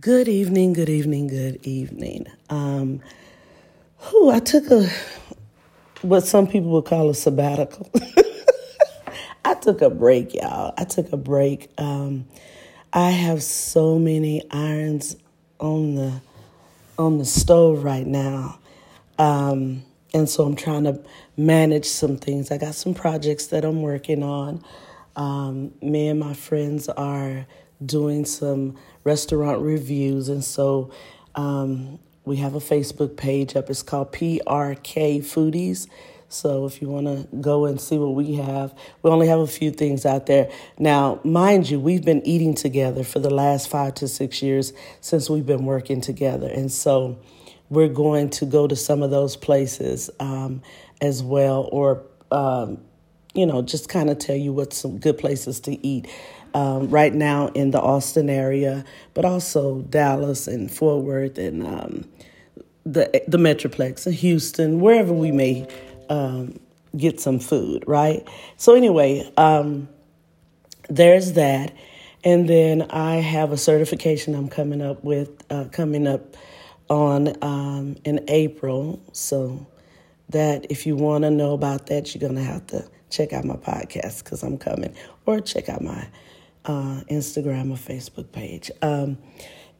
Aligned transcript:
Good 0.00 0.26
evening, 0.26 0.72
good 0.72 0.88
evening, 0.88 1.28
good 1.28 1.64
evening. 1.64 2.26
Um, 2.50 3.00
whew, 4.00 4.28
I 4.28 4.40
took 4.40 4.68
a 4.72 4.88
what 6.02 6.22
some 6.22 6.48
people 6.48 6.70
would 6.70 6.84
call 6.84 7.10
a 7.10 7.14
sabbatical. 7.14 7.88
I 9.44 9.54
took 9.54 9.82
a 9.82 9.90
break, 9.90 10.34
y'all. 10.34 10.74
I 10.76 10.82
took 10.82 11.12
a 11.12 11.16
break. 11.16 11.70
Um, 11.78 12.26
I 12.92 13.10
have 13.10 13.40
so 13.44 13.96
many 13.96 14.42
irons 14.50 15.14
on 15.60 15.94
the 15.94 16.20
on 16.98 17.18
the 17.18 17.24
stove 17.24 17.84
right 17.84 18.06
now, 18.06 18.58
um, 19.16 19.84
and 20.12 20.28
so 20.28 20.44
I'm 20.44 20.56
trying 20.56 20.84
to 20.84 21.00
manage 21.36 21.86
some 21.86 22.16
things. 22.16 22.50
I 22.50 22.58
got 22.58 22.74
some 22.74 22.94
projects 22.94 23.46
that 23.46 23.64
I'm 23.64 23.80
working 23.80 24.24
on. 24.24 24.64
Um, 25.14 25.72
me 25.80 26.08
and 26.08 26.18
my 26.18 26.34
friends 26.34 26.88
are 26.88 27.46
doing 27.84 28.24
some 28.24 28.76
restaurant 29.04 29.60
reviews, 29.60 30.28
and 30.28 30.44
so 30.44 30.90
um, 31.34 31.98
we 32.24 32.36
have 32.36 32.54
a 32.54 32.60
Facebook 32.60 33.16
page 33.16 33.56
up. 33.56 33.70
It's 33.70 33.82
called 33.82 34.12
PRK 34.12 35.18
Foodies. 35.20 35.88
So 36.28 36.66
if 36.66 36.82
you 36.82 36.88
want 36.88 37.06
to 37.06 37.36
go 37.36 37.64
and 37.64 37.80
see 37.80 37.96
what 37.96 38.14
we 38.14 38.34
have, 38.34 38.74
we 39.02 39.10
only 39.10 39.28
have 39.28 39.38
a 39.38 39.46
few 39.46 39.70
things 39.70 40.04
out 40.04 40.26
there. 40.26 40.50
Now, 40.78 41.20
mind 41.22 41.70
you, 41.70 41.78
we've 41.78 42.04
been 42.04 42.26
eating 42.26 42.54
together 42.54 43.04
for 43.04 43.20
the 43.20 43.30
last 43.30 43.68
five 43.68 43.94
to 43.96 44.08
six 44.08 44.42
years 44.42 44.72
since 45.00 45.30
we've 45.30 45.46
been 45.46 45.64
working 45.64 46.00
together. 46.00 46.48
And 46.48 46.72
so 46.72 47.18
we're 47.68 47.88
going 47.88 48.30
to 48.30 48.46
go 48.46 48.66
to 48.66 48.74
some 48.74 49.02
of 49.02 49.10
those 49.10 49.36
places 49.36 50.10
um, 50.18 50.62
as 51.00 51.22
well, 51.22 51.68
or, 51.70 52.02
um, 52.32 52.78
you 53.32 53.46
know, 53.46 53.62
just 53.62 53.88
kind 53.88 54.10
of 54.10 54.18
tell 54.18 54.36
you 54.36 54.52
what 54.52 54.72
some 54.72 54.98
good 54.98 55.18
places 55.18 55.60
to 55.60 55.86
eat 55.86 56.08
um, 56.54 56.88
right 56.88 57.12
now 57.12 57.48
in 57.48 57.72
the 57.72 57.80
Austin 57.80 58.30
area, 58.30 58.84
but 59.12 59.24
also 59.24 59.82
Dallas 59.82 60.46
and 60.46 60.70
Fort 60.70 61.04
Worth 61.04 61.36
and 61.36 61.66
um, 61.66 62.04
the 62.84 63.22
the 63.26 63.38
Metroplex 63.38 64.06
and 64.06 64.14
Houston, 64.14 64.80
wherever 64.80 65.12
we 65.12 65.32
may 65.32 65.66
um, 66.08 66.58
get 66.96 67.20
some 67.20 67.40
food, 67.40 67.84
right? 67.86 68.26
So 68.56 68.74
anyway, 68.74 69.30
um, 69.36 69.88
there's 70.88 71.32
that, 71.32 71.74
and 72.22 72.48
then 72.48 72.82
I 72.90 73.16
have 73.16 73.52
a 73.52 73.56
certification 73.56 74.34
I'm 74.34 74.48
coming 74.48 74.80
up 74.80 75.02
with 75.02 75.30
uh, 75.50 75.64
coming 75.72 76.06
up 76.06 76.36
on 76.88 77.34
um, 77.42 77.96
in 78.04 78.24
April. 78.28 79.02
So 79.12 79.66
that 80.28 80.66
if 80.70 80.86
you 80.86 80.96
want 80.96 81.24
to 81.24 81.30
know 81.30 81.52
about 81.52 81.86
that, 81.88 82.14
you're 82.14 82.26
gonna 82.26 82.42
have 82.42 82.66
to 82.68 82.88
check 83.10 83.32
out 83.32 83.44
my 83.44 83.56
podcast 83.56 84.24
because 84.24 84.42
I'm 84.42 84.58
coming, 84.58 84.94
or 85.26 85.40
check 85.40 85.68
out 85.68 85.82
my 85.82 86.06
uh, 86.64 87.02
Instagram 87.10 87.70
or 87.70 87.76
Facebook 87.76 88.32
page. 88.32 88.70
Um, 88.82 89.18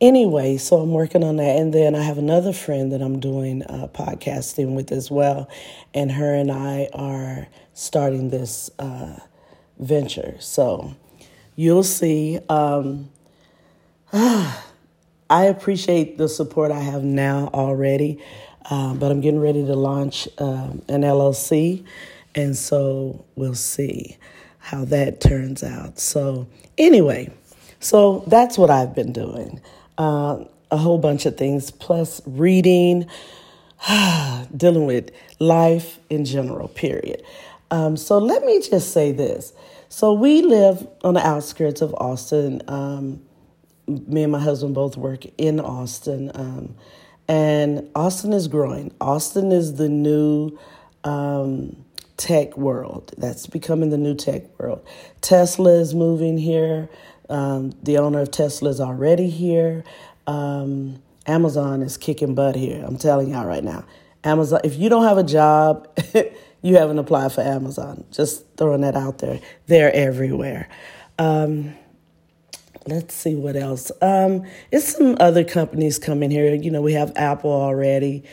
anyway, 0.01 0.57
so 0.57 0.81
I'm 0.81 0.93
working 0.93 1.25
on 1.25 1.37
that. 1.37 1.57
And 1.57 1.73
then 1.73 1.95
I 1.95 2.03
have 2.03 2.19
another 2.19 2.53
friend 2.53 2.93
that 2.93 3.03
I'm 3.03 3.21
doing 3.21 3.63
uh, 3.65 3.89
podcasting 3.89 4.75
with 4.75 4.93
as 4.93 5.11
well. 5.11 5.49
And 5.93 6.13
her 6.13 6.35
and 6.35 6.51
I 6.51 6.89
are 6.93 7.49
starting 7.73 8.31
this 8.31 8.71
uh, 8.79 9.19
venture. 9.79 10.37
So 10.41 10.95
you'll 11.57 11.83
see. 11.83 12.39
Um, 12.49 13.11
I 15.31 15.47
appreciate 15.47 16.19
the 16.19 16.29
support 16.29 16.71
I 16.71 16.81
have 16.81 17.03
now 17.03 17.51
already, 17.53 18.23
uh, 18.71 18.95
but 18.95 19.11
I'm 19.11 19.21
getting 19.21 19.41
ready 19.41 19.65
to 19.65 19.75
launch 19.75 20.29
um, 20.39 20.83
an 20.89 21.03
LLC. 21.03 21.85
And 22.35 22.57
so 22.57 23.25
we'll 23.35 23.55
see 23.55 24.19
how 24.59 24.85
that 24.87 25.21
turns 25.21 25.63
out. 25.63 25.99
So, 25.99 26.49
anyway, 26.79 27.33
so 27.81 28.25
that's 28.27 28.57
what 28.59 28.71
I've 28.71 28.95
been 28.95 29.13
doing. 29.13 29.61
Uh, 29.99 30.45
a 30.71 30.77
whole 30.77 30.99
bunch 30.99 31.27
of 31.27 31.37
things, 31.37 31.71
plus 31.71 32.21
reading, 32.27 33.07
dealing 34.57 34.87
with 34.87 35.11
life 35.39 35.99
in 36.11 36.25
general, 36.25 36.69
period. 36.69 37.23
Um, 37.71 37.97
so, 37.97 38.19
let 38.19 38.45
me 38.45 38.61
just 38.61 38.93
say 38.93 39.13
this. 39.13 39.53
So, 39.89 40.13
we 40.13 40.43
live 40.43 40.87
on 41.03 41.15
the 41.15 41.27
outskirts 41.27 41.81
of 41.81 41.95
Austin. 41.95 42.63
Um, 42.69 43.23
me 43.87 44.23
and 44.23 44.33
my 44.33 44.41
husband 44.41 44.75
both 44.75 44.97
work 44.97 45.25
in 45.39 45.61
Austin. 45.61 46.31
Um, 46.35 46.75
and 47.29 47.89
Austin 47.95 48.33
is 48.33 48.49
growing. 48.49 48.93
Austin 49.01 49.53
is 49.53 49.75
the 49.77 49.89
new 49.89 50.59
um, 51.05 51.84
tech 52.17 52.57
world. 52.57 53.13
That's 53.17 53.47
becoming 53.47 53.91
the 53.91 53.99
new 53.99 54.15
tech 54.15 54.43
world. 54.59 54.87
Tesla 55.21 55.71
is 55.71 55.95
moving 55.95 56.39
here. 56.39 56.89
Um, 57.29 57.73
the 57.83 57.99
owner 57.99 58.21
of 58.21 58.31
Tesla 58.31 58.71
is 58.71 58.81
already 58.81 59.31
here. 59.31 59.85
Um, 60.27 61.03
Amazon 61.27 61.83
is 61.83 61.97
kicking 61.97 62.35
butt 62.35 62.57
here. 62.57 62.85
I'm 62.87 62.99
telling 62.99 63.31
y'all 63.31 63.47
right 63.47 63.65
now. 63.65 63.85
Amazon, 64.23 64.61
if 64.65 64.77
you 64.77 64.89
don't 64.89 65.05
have 65.05 65.19
a 65.19 65.25
job, 65.25 65.89
you 66.63 66.77
haven't 66.77 66.99
applied 66.99 67.33
for 67.33 67.43
Amazon. 67.43 68.05
Just 68.11 68.45
throwing 68.57 68.83
that 68.83 68.97
out 68.97 69.19
there. 69.19 69.41
They're 69.67 69.95
everywhere. 69.95 70.69
Um, 71.19 71.75
let's 72.87 73.15
see 73.15 73.35
what 73.35 73.57
else. 73.57 73.91
Um, 74.01 74.45
it's 74.71 74.97
some 74.97 75.17
other 75.21 75.45
companies 75.45 75.99
coming 75.99 76.31
here. 76.31 76.55
You 76.55 76.71
know, 76.71 76.83
we 76.83 76.93
have 76.93 77.13
Apple 77.17 77.53
already. 77.53 78.25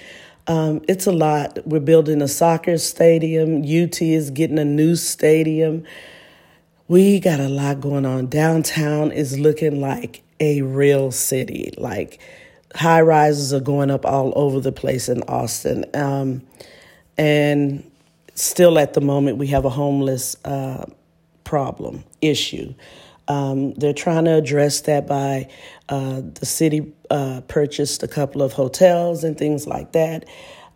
Um, 0.47 0.81
it's 0.87 1.07
a 1.07 1.11
lot. 1.11 1.59
We're 1.65 1.79
building 1.79 2.21
a 2.21 2.27
soccer 2.27 2.77
stadium. 2.77 3.61
UT 3.61 4.01
is 4.01 4.31
getting 4.31 4.59
a 4.59 4.65
new 4.65 4.95
stadium. 4.95 5.83
We 6.87 7.19
got 7.19 7.39
a 7.39 7.47
lot 7.47 7.79
going 7.79 8.05
on. 8.05 8.27
Downtown 8.27 9.11
is 9.11 9.39
looking 9.39 9.79
like 9.79 10.23
a 10.39 10.61
real 10.61 11.11
city. 11.11 11.73
Like 11.77 12.19
high 12.75 13.01
rises 13.01 13.53
are 13.53 13.59
going 13.59 13.91
up 13.91 14.05
all 14.05 14.33
over 14.35 14.59
the 14.59 14.71
place 14.71 15.07
in 15.07 15.23
Austin. 15.23 15.85
Um, 15.93 16.41
and 17.17 17.89
still 18.33 18.79
at 18.79 18.93
the 18.93 19.01
moment, 19.01 19.37
we 19.37 19.47
have 19.47 19.65
a 19.65 19.69
homeless 19.69 20.35
uh, 20.43 20.85
problem 21.43 22.03
issue. 22.21 22.73
Um, 23.31 23.73
they're 23.75 23.93
trying 23.93 24.25
to 24.25 24.35
address 24.35 24.81
that 24.81 25.07
by 25.07 25.47
uh, 25.87 26.19
the 26.21 26.45
city 26.45 26.91
uh, 27.09 27.39
purchased 27.47 28.03
a 28.03 28.07
couple 28.09 28.41
of 28.41 28.51
hotels 28.51 29.23
and 29.23 29.37
things 29.37 29.65
like 29.65 29.93
that. 29.93 30.25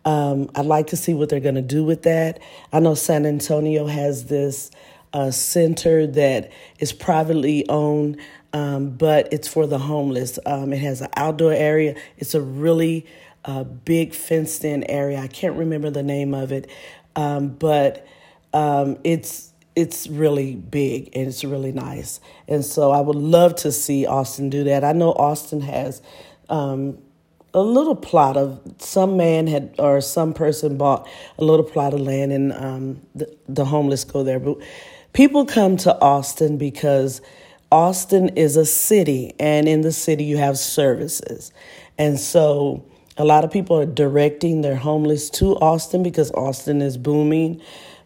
Um, 0.06 0.48
I'd 0.54 0.64
like 0.64 0.86
to 0.88 0.96
see 0.96 1.12
what 1.12 1.28
they're 1.28 1.38
going 1.38 1.56
to 1.56 1.60
do 1.60 1.84
with 1.84 2.04
that. 2.04 2.40
I 2.72 2.80
know 2.80 2.94
San 2.94 3.26
Antonio 3.26 3.86
has 3.86 4.24
this 4.26 4.70
uh, 5.12 5.30
center 5.32 6.06
that 6.06 6.50
is 6.78 6.94
privately 6.94 7.68
owned, 7.68 8.18
um, 8.54 8.88
but 8.88 9.30
it's 9.34 9.48
for 9.48 9.66
the 9.66 9.78
homeless. 9.78 10.38
Um, 10.46 10.72
it 10.72 10.78
has 10.78 11.02
an 11.02 11.08
outdoor 11.14 11.52
area. 11.52 11.94
It's 12.16 12.34
a 12.34 12.40
really 12.40 13.04
uh, 13.44 13.64
big 13.64 14.14
fenced 14.14 14.64
in 14.64 14.82
area. 14.84 15.18
I 15.18 15.28
can't 15.28 15.56
remember 15.56 15.90
the 15.90 16.02
name 16.02 16.32
of 16.32 16.52
it, 16.52 16.70
um, 17.16 17.48
but 17.48 18.06
um, 18.54 18.96
it's 19.04 19.52
it's 19.76 20.08
really 20.08 20.56
big 20.56 21.10
and 21.14 21.28
it's 21.28 21.44
really 21.44 21.72
nice. 21.72 22.18
And 22.48 22.64
so 22.64 22.90
I 22.90 23.00
would 23.00 23.16
love 23.16 23.54
to 23.56 23.70
see 23.70 24.06
Austin 24.06 24.50
do 24.50 24.64
that. 24.64 24.82
I 24.82 24.92
know 24.92 25.12
Austin 25.12 25.60
has 25.60 26.02
um, 26.48 26.98
a 27.52 27.60
little 27.60 27.94
plot 27.94 28.36
of 28.36 28.60
some 28.78 29.16
man 29.16 29.46
had 29.46 29.74
or 29.78 30.00
some 30.00 30.32
person 30.32 30.78
bought 30.78 31.06
a 31.38 31.44
little 31.44 31.64
plot 31.64 31.94
of 31.94 32.00
land 32.00 32.32
and 32.32 32.52
um, 32.52 33.00
the, 33.14 33.36
the 33.48 33.66
homeless 33.66 34.04
go 34.04 34.24
there. 34.24 34.40
But 34.40 34.58
people 35.12 35.44
come 35.44 35.76
to 35.78 36.00
Austin 36.00 36.58
because 36.58 37.20
Austin 37.70 38.30
is 38.30 38.56
a 38.56 38.64
city, 38.64 39.34
and 39.40 39.68
in 39.68 39.80
the 39.80 39.92
city 39.92 40.22
you 40.22 40.36
have 40.36 40.56
services. 40.56 41.52
And 41.98 42.18
so 42.18 42.84
a 43.16 43.24
lot 43.24 43.44
of 43.44 43.50
people 43.50 43.78
are 43.78 43.86
directing 43.86 44.60
their 44.60 44.76
homeless 44.76 45.28
to 45.30 45.56
Austin 45.56 46.02
because 46.02 46.30
Austin 46.32 46.80
is 46.80 46.96
booming. 46.96 47.60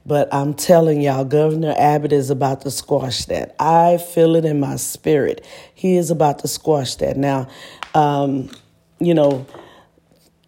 But 0.06 0.33
I'm 0.33 0.55
telling 0.55 1.00
y'all, 1.03 1.25
Governor 1.25 1.75
Abbott 1.77 2.12
is 2.12 2.31
about 2.31 2.62
to 2.62 2.71
squash 2.71 3.27
that. 3.27 3.55
I 3.61 3.99
feel 3.99 4.34
it 4.34 4.44
in 4.44 4.59
my 4.59 4.77
spirit. 4.77 5.47
He 5.75 5.97
is 5.97 6.11
about 6.11 6.38
to 6.41 6.49
squash 6.49 6.94
that. 6.97 7.16
Now, 7.16 7.49
um, 7.94 8.50
you 8.99 9.14
know, 9.14 9.47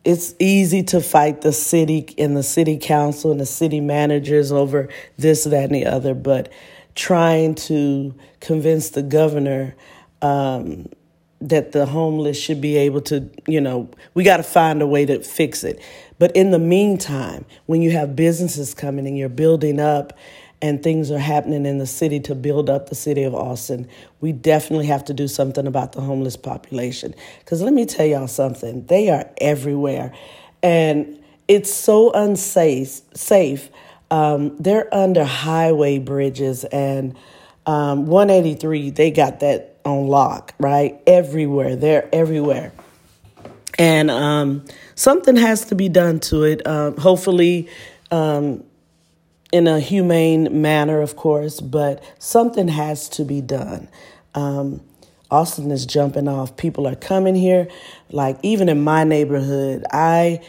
it's 0.05 0.35
easy 0.39 0.83
to 0.85 1.01
fight 1.01 1.43
the 1.43 1.53
city 1.53 2.15
and 2.19 2.37
the 2.37 2.43
city 2.43 2.77
council 2.79 3.31
and 3.31 3.41
the 3.41 3.47
city 3.47 3.81
managers 3.81 4.51
over 4.51 4.89
this, 5.17 5.45
that, 5.45 5.65
and 5.65 5.75
the 5.75 5.87
other, 5.87 6.15
but 6.15 6.53
trying 6.95 7.55
to 7.55 8.15
convince 8.41 8.91
the 8.91 9.03
governor 9.03 9.75
um, 10.21 10.89
that 11.41 11.73
the 11.73 11.87
homeless 11.87 12.39
should 12.39 12.61
be 12.61 12.77
able 12.77 13.01
to, 13.01 13.29
you 13.47 13.61
know, 13.61 13.89
we 14.15 14.25
got 14.25 14.37
to 14.39 14.43
find 14.43 14.83
a 14.83 14.87
way 14.87 15.05
to 15.07 15.21
fix 15.21 15.65
it. 15.65 15.81
But 16.23 16.31
in 16.37 16.53
the 16.53 16.59
meantime, 16.61 17.47
when 17.67 17.83
you 17.83 17.91
have 17.91 18.15
businesses 18.15 18.75
coming 18.75 19.09
and 19.09 19.19
you're 19.19 19.29
building 19.29 19.81
up 19.81 20.17
and 20.63 20.81
things 20.81 21.11
are 21.11 21.19
happening 21.19 21.67
in 21.67 21.79
the 21.79 21.87
city 21.89 22.21
to 22.21 22.37
build 22.37 22.71
up 22.71 22.89
the 22.89 22.95
city 22.95 23.25
of 23.25 23.35
Austin, 23.35 23.89
we 24.21 24.31
definitely 24.31 24.87
have 24.87 25.05
to 25.07 25.15
do 25.15 25.27
something 25.27 25.67
about 25.67 25.95
the 25.95 26.01
homeless 26.01 26.37
population. 26.37 27.13
Because 27.41 27.61
let 27.61 27.73
me 27.73 27.87
tell 27.87 28.07
y'all 28.07 28.29
something, 28.29 28.87
they 28.87 29.11
are 29.11 29.29
everywhere. 29.39 30.13
And 30.63 31.21
it's 31.49 31.75
so 31.75 32.13
unsafe. 32.13 33.01
Safe. 33.15 33.69
Um, 34.13 34.57
they're 34.59 34.95
under 34.95 35.25
highway 35.25 35.99
bridges 35.99 36.63
and 36.63 37.17
um, 37.67 38.07
183, 38.07 38.91
they 38.91 39.11
got 39.11 39.41
that 39.41 39.81
on 39.85 40.07
lock, 40.07 40.55
right? 40.61 41.01
Everywhere. 41.05 41.75
They're 41.75 42.09
everywhere. 42.13 42.71
And 43.77 44.09
um, 44.09 44.65
something 44.95 45.37
has 45.37 45.65
to 45.67 45.75
be 45.75 45.89
done 45.89 46.21
to 46.21 46.45
it. 46.45 46.67
Um, 46.67 46.97
hopefully, 46.97 47.69
um, 48.11 48.65
in 49.53 49.67
a 49.67 49.79
humane 49.81 50.63
manner, 50.63 51.01
of 51.01 51.17
course, 51.17 51.61
but 51.61 52.03
something 52.19 52.69
has 52.69 53.09
to 53.11 53.25
be 53.25 53.41
done. 53.41 53.89
Um, 54.35 54.81
Austin 55.31 55.71
is 55.71 55.87
jumping 55.87 56.29
off. 56.29 56.57
People 56.57 56.87
are 56.87 56.95
coming 56.95 57.35
here. 57.35 57.69
Like, 58.11 58.39
even 58.43 58.69
in 58.69 58.83
my 58.83 59.05
neighborhood, 59.05 59.85
I 59.91 60.41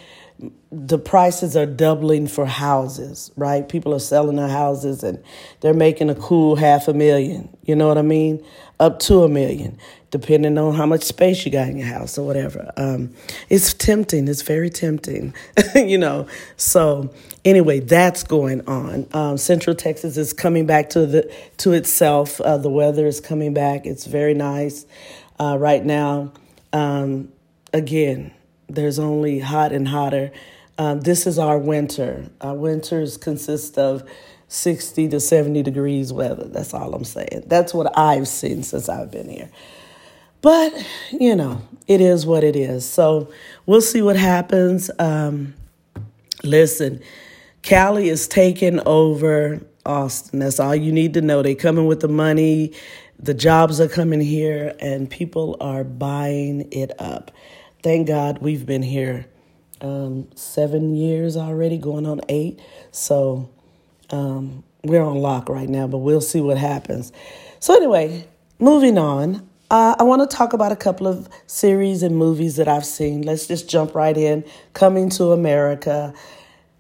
the 0.75 0.97
prices 0.97 1.55
are 1.55 1.67
doubling 1.67 2.27
for 2.27 2.47
houses, 2.47 3.29
right? 3.37 3.69
People 3.69 3.93
are 3.93 3.99
selling 3.99 4.37
their 4.37 4.47
houses 4.47 5.03
and 5.03 5.23
they're 5.61 5.73
making 5.73 6.09
a 6.09 6.15
cool 6.15 6.55
half 6.55 6.87
a 6.87 6.93
million. 6.93 7.47
You 7.63 7.75
know 7.75 7.87
what 7.87 7.99
I 7.99 8.01
mean? 8.01 8.43
Up 8.79 8.97
to 9.01 9.23
a 9.23 9.29
million, 9.29 9.77
depending 10.09 10.57
on 10.57 10.73
how 10.73 10.87
much 10.87 11.03
space 11.03 11.45
you 11.45 11.51
got 11.51 11.67
in 11.69 11.77
your 11.77 11.87
house 11.87 12.17
or 12.17 12.25
whatever. 12.25 12.71
Um, 12.75 13.13
it's 13.49 13.71
tempting. 13.75 14.27
It's 14.27 14.41
very 14.41 14.71
tempting, 14.71 15.35
you 15.75 15.99
know. 15.99 16.25
So 16.57 17.13
anyway, 17.45 17.79
that's 17.79 18.23
going 18.23 18.67
on. 18.67 19.07
Um, 19.13 19.37
Central 19.37 19.75
Texas 19.75 20.17
is 20.17 20.33
coming 20.33 20.65
back 20.65 20.89
to 20.91 21.05
the 21.05 21.31
to 21.57 21.73
itself. 21.73 22.41
Uh, 22.41 22.57
the 22.57 22.71
weather 22.71 23.05
is 23.05 23.21
coming 23.21 23.53
back. 23.53 23.85
It's 23.85 24.05
very 24.05 24.33
nice 24.33 24.87
uh, 25.39 25.55
right 25.59 25.85
now. 25.85 26.33
Um, 26.73 27.31
again, 27.71 28.33
there's 28.67 28.97
only 28.97 29.37
hot 29.37 29.71
and 29.71 29.87
hotter. 29.87 30.31
Um, 30.77 31.01
this 31.01 31.27
is 31.27 31.37
our 31.37 31.57
winter. 31.57 32.29
Our 32.41 32.55
winters 32.55 33.17
consist 33.17 33.77
of 33.77 34.03
60 34.47 35.09
to 35.09 35.19
70 35.19 35.63
degrees 35.63 36.11
weather. 36.11 36.45
That's 36.45 36.73
all 36.73 36.93
I'm 36.93 37.03
saying. 37.03 37.43
That's 37.47 37.73
what 37.73 37.97
I've 37.97 38.27
seen 38.27 38.63
since 38.63 38.89
I've 38.89 39.11
been 39.11 39.29
here. 39.29 39.49
But, 40.41 40.73
you 41.11 41.35
know, 41.35 41.61
it 41.87 42.01
is 42.01 42.25
what 42.25 42.43
it 42.43 42.55
is. 42.55 42.87
So 42.87 43.31
we'll 43.65 43.81
see 43.81 44.01
what 44.01 44.15
happens. 44.15 44.91
Um, 44.99 45.53
listen, 46.43 47.01
Cali 47.61 48.09
is 48.09 48.27
taking 48.27 48.79
over 48.85 49.61
Austin. 49.85 50.39
That's 50.39 50.59
all 50.59 50.75
you 50.75 50.91
need 50.91 51.13
to 51.13 51.21
know. 51.21 51.41
They 51.41 51.55
coming 51.55 51.85
with 51.85 52.01
the 52.01 52.07
money, 52.07 52.73
the 53.19 53.33
jobs 53.33 53.79
are 53.79 53.87
coming 53.87 54.21
here, 54.21 54.75
and 54.79 55.09
people 55.09 55.55
are 55.61 55.83
buying 55.83 56.67
it 56.71 56.91
up. 56.99 57.31
Thank 57.81 58.07
God 58.07 58.39
we've 58.39 58.65
been 58.65 58.83
here 58.83 59.25
um, 59.83 60.27
seven 60.35 60.95
years 60.95 61.37
already, 61.37 61.77
going 61.77 62.07
on 62.07 62.21
eight. 62.29 62.59
So 62.91 63.49
um, 64.09 64.63
we're 64.83 65.03
on 65.03 65.17
lock 65.17 65.49
right 65.49 65.69
now, 65.69 65.87
but 65.87 65.99
we'll 65.99 66.21
see 66.21 66.41
what 66.41 66.57
happens. 66.57 67.11
So, 67.59 67.75
anyway, 67.75 68.27
moving 68.59 68.97
on. 68.97 69.47
Uh, 69.69 69.95
I 69.97 70.03
want 70.03 70.29
to 70.29 70.37
talk 70.37 70.53
about 70.53 70.71
a 70.71 70.75
couple 70.75 71.07
of 71.07 71.27
series 71.47 72.03
and 72.03 72.15
movies 72.15 72.57
that 72.57 72.67
I've 72.67 72.85
seen. 72.85 73.23
Let's 73.23 73.47
just 73.47 73.69
jump 73.69 73.95
right 73.95 74.15
in. 74.15 74.43
Coming 74.73 75.09
to 75.11 75.31
America 75.31 76.13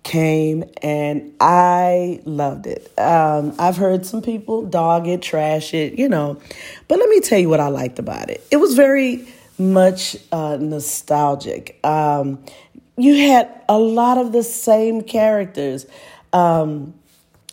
came 0.03 0.65
and 0.81 1.33
I 1.39 2.21
loved 2.25 2.67
it. 2.67 2.91
Um, 2.99 3.55
I've 3.57 3.77
heard 3.77 4.05
some 4.05 4.21
people 4.21 4.65
dog 4.65 5.07
it, 5.07 5.21
trash 5.21 5.73
it, 5.73 5.97
you 5.97 6.07
know, 6.07 6.39
but 6.87 6.99
let 6.99 7.09
me 7.09 7.19
tell 7.21 7.39
you 7.39 7.49
what 7.49 7.59
I 7.59 7.69
liked 7.69 7.99
about 7.99 8.29
it. 8.29 8.45
It 8.51 8.57
was 8.57 8.75
very 8.75 9.27
much 9.57 10.17
uh, 10.31 10.57
nostalgic. 10.59 11.79
Um, 11.83 12.43
you 12.97 13.15
had 13.15 13.49
a 13.67 13.77
lot 13.77 14.17
of 14.17 14.31
the 14.31 14.43
same 14.43 15.01
characters. 15.01 15.85
Um, 16.31 16.93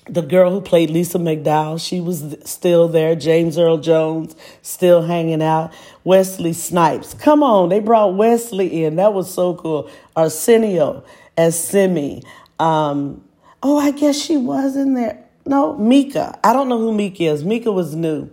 the 0.06 0.22
girl 0.22 0.50
who 0.50 0.60
played 0.60 0.90
Lisa 0.90 1.19
McDowell, 1.19 1.81
she 1.81 2.00
was 2.00 2.37
still 2.44 2.88
there. 2.88 3.14
James 3.14 3.56
Earl 3.56 3.78
Jones 3.78 4.34
still 4.62 5.02
hanging 5.02 5.42
out. 5.42 5.72
Wesley 6.04 6.52
Snipes, 6.52 7.14
come 7.14 7.42
on, 7.42 7.69
they 7.69 7.81
brought 7.81 8.16
Wesley 8.16 8.84
in. 8.84 8.96
That 8.96 9.12
was 9.12 9.32
so 9.32 9.54
cool. 9.54 9.90
Arsenio 10.16 11.04
as 11.37 11.54
Semmi. 11.54 12.25
Um, 12.58 13.22
oh, 13.62 13.78
I 13.78 13.92
guess 13.92 14.16
she 14.16 14.37
was 14.37 14.76
in 14.76 14.94
there. 14.94 15.22
No, 15.46 15.76
Mika. 15.76 16.38
I 16.44 16.52
don't 16.52 16.69
know 16.69 16.78
who 16.78 16.92
Mika 16.92 17.25
is. 17.25 17.44
Mika 17.44 17.70
was 17.72 17.94
new. 17.94 18.31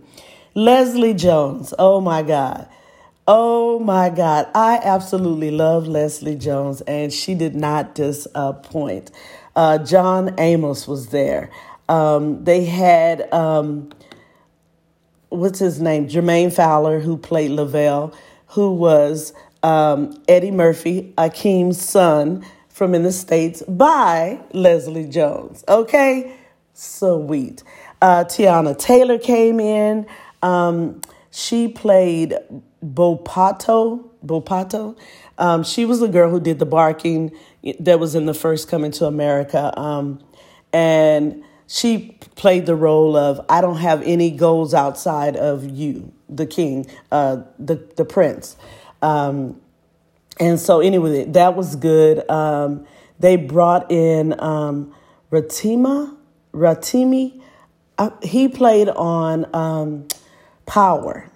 Leslie 0.55 1.13
Jones. 1.13 1.73
Oh 1.77 2.01
my 2.01 2.23
God. 2.23 2.67
Oh 3.27 3.79
my 3.79 4.09
God. 4.09 4.47
I 4.55 4.79
absolutely 4.81 5.51
love 5.51 5.87
Leslie 5.87 6.37
Jones, 6.37 6.79
and 6.81 7.11
she 7.11 7.35
did 7.35 7.55
not 7.55 7.93
disappoint. 7.93 9.11
Uh, 9.55 9.79
John 9.79 10.33
Amos 10.39 10.87
was 10.87 11.07
there. 11.07 11.49
Um, 11.89 12.43
they 12.45 12.63
had, 12.65 13.31
um, 13.33 13.91
what's 15.29 15.59
his 15.59 15.81
name? 15.81 16.07
Jermaine 16.07 16.53
Fowler, 16.53 16.99
who 17.01 17.17
played 17.17 17.51
Lavelle, 17.51 18.13
who 18.47 18.73
was 18.73 19.33
um, 19.61 20.17
Eddie 20.29 20.51
Murphy, 20.51 21.13
Akeem's 21.17 21.81
son 21.81 22.45
from 22.69 22.95
in 22.95 23.03
the 23.03 23.11
States 23.11 23.61
by 23.67 24.39
Leslie 24.53 25.07
Jones. 25.07 25.65
Okay? 25.67 26.33
Sweet. 26.73 27.63
Uh, 28.01 28.23
Teyana 28.23 28.77
Taylor 28.77 29.17
came 29.17 29.59
in. 29.59 30.07
She 31.37 31.67
played 31.67 32.33
Bopoto. 32.83 34.09
Bopoto. 34.25 34.97
Um, 35.37 35.63
she 35.63 35.85
was 35.85 35.99
the 35.99 36.07
girl 36.07 36.31
who 36.31 36.39
did 36.39 36.57
the 36.57 36.65
barking 36.65 37.31
that 37.79 37.99
was 37.99 38.15
in 38.15 38.25
the 38.25 38.33
first 38.33 38.67
Coming 38.67 38.89
to 38.93 39.05
America. 39.05 39.71
Um, 39.79 40.19
and 40.73 41.43
she 41.67 42.17
played 42.35 42.65
the 42.65 42.75
role 42.75 43.15
of 43.15 43.39
I 43.49 43.61
don't 43.61 43.77
have 43.77 44.01
any 44.01 44.31
goals 44.31 44.73
outside 44.73 45.37
of 45.37 45.69
you, 45.69 46.11
the 46.27 46.47
king, 46.47 46.87
uh, 47.11 47.43
the 47.59 47.75
the 47.95 48.03
prince. 48.03 48.57
Um, 49.03 49.61
and 50.39 50.59
so 50.59 50.79
anyway, 50.79 51.25
that 51.25 51.55
was 51.55 51.75
good. 51.75 52.27
Um, 52.31 52.87
they 53.19 53.35
brought 53.35 53.91
in 53.91 54.39
um, 54.39 54.91
Ratima, 55.31 56.17
Ratimi. 56.51 57.43
Uh, 57.99 58.09
he 58.23 58.47
played 58.47 58.89
on 58.89 59.45
um, 59.55 60.07
Power 60.67 61.31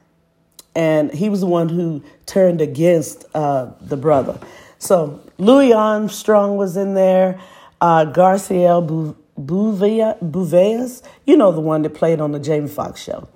and 0.75 1.13
he 1.13 1.30
was 1.30 1.42
the 1.42 1.48
one 1.48 1.69
who 1.69 2.04
turned 2.25 2.62
against 2.62 3.25
uh, 3.33 3.72
the 3.81 3.98
brother. 3.98 4.39
So 4.80 5.22
Louis 5.38 5.74
Armstrong 5.74 6.57
was 6.57 6.78
in 6.78 6.94
there, 6.94 7.39
uh, 7.81 8.06
Garcelle 8.06 9.16
Beauvais, 9.38 11.01
you 11.25 11.38
know 11.38 11.51
the 11.51 11.62
one 11.62 11.81
that 11.81 11.94
played 11.94 12.22
on 12.22 12.31
the 12.31 12.39
Jamie 12.39 12.69
Foxx 12.69 13.01
show. 13.01 13.28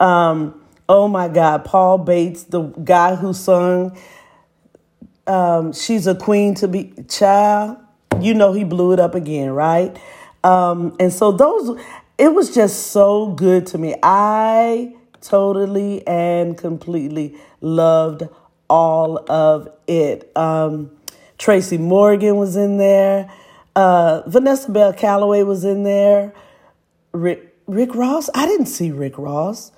Um, 0.00 0.60
oh 0.88 1.08
my 1.08 1.28
God, 1.28 1.64
Paul 1.64 1.98
Bates, 1.98 2.44
the 2.44 2.62
guy 2.62 3.16
who 3.16 3.32
sung 3.32 3.96
um, 5.26 5.72
"She's 5.72 6.06
a 6.06 6.14
Queen 6.14 6.54
to 6.56 6.68
Be 6.68 6.94
Child." 7.08 7.78
You 8.20 8.34
know 8.34 8.52
he 8.52 8.64
blew 8.64 8.92
it 8.92 9.00
up 9.00 9.14
again, 9.14 9.50
right? 9.50 9.96
Um, 10.42 10.96
and 10.98 11.12
so 11.12 11.32
those, 11.32 11.78
it 12.16 12.32
was 12.32 12.54
just 12.54 12.88
so 12.88 13.28
good 13.32 13.66
to 13.68 13.78
me. 13.78 13.94
I 14.02 14.94
totally 15.20 16.06
and 16.06 16.56
completely 16.56 17.36
loved 17.60 18.24
all 18.68 19.30
of 19.30 19.68
it. 19.86 20.30
Um, 20.36 20.90
Tracy 21.38 21.78
Morgan 21.78 22.36
was 22.36 22.56
in 22.56 22.78
there. 22.78 23.30
Uh, 23.76 24.22
Vanessa 24.26 24.70
Bell 24.70 24.92
Calloway 24.92 25.42
was 25.42 25.64
in 25.64 25.84
there. 25.84 26.32
Rick, 27.12 27.54
Rick 27.66 27.94
Ross? 27.94 28.28
I 28.34 28.46
didn't 28.46 28.66
see 28.66 28.90
Rick 28.90 29.18
Ross. 29.18 29.72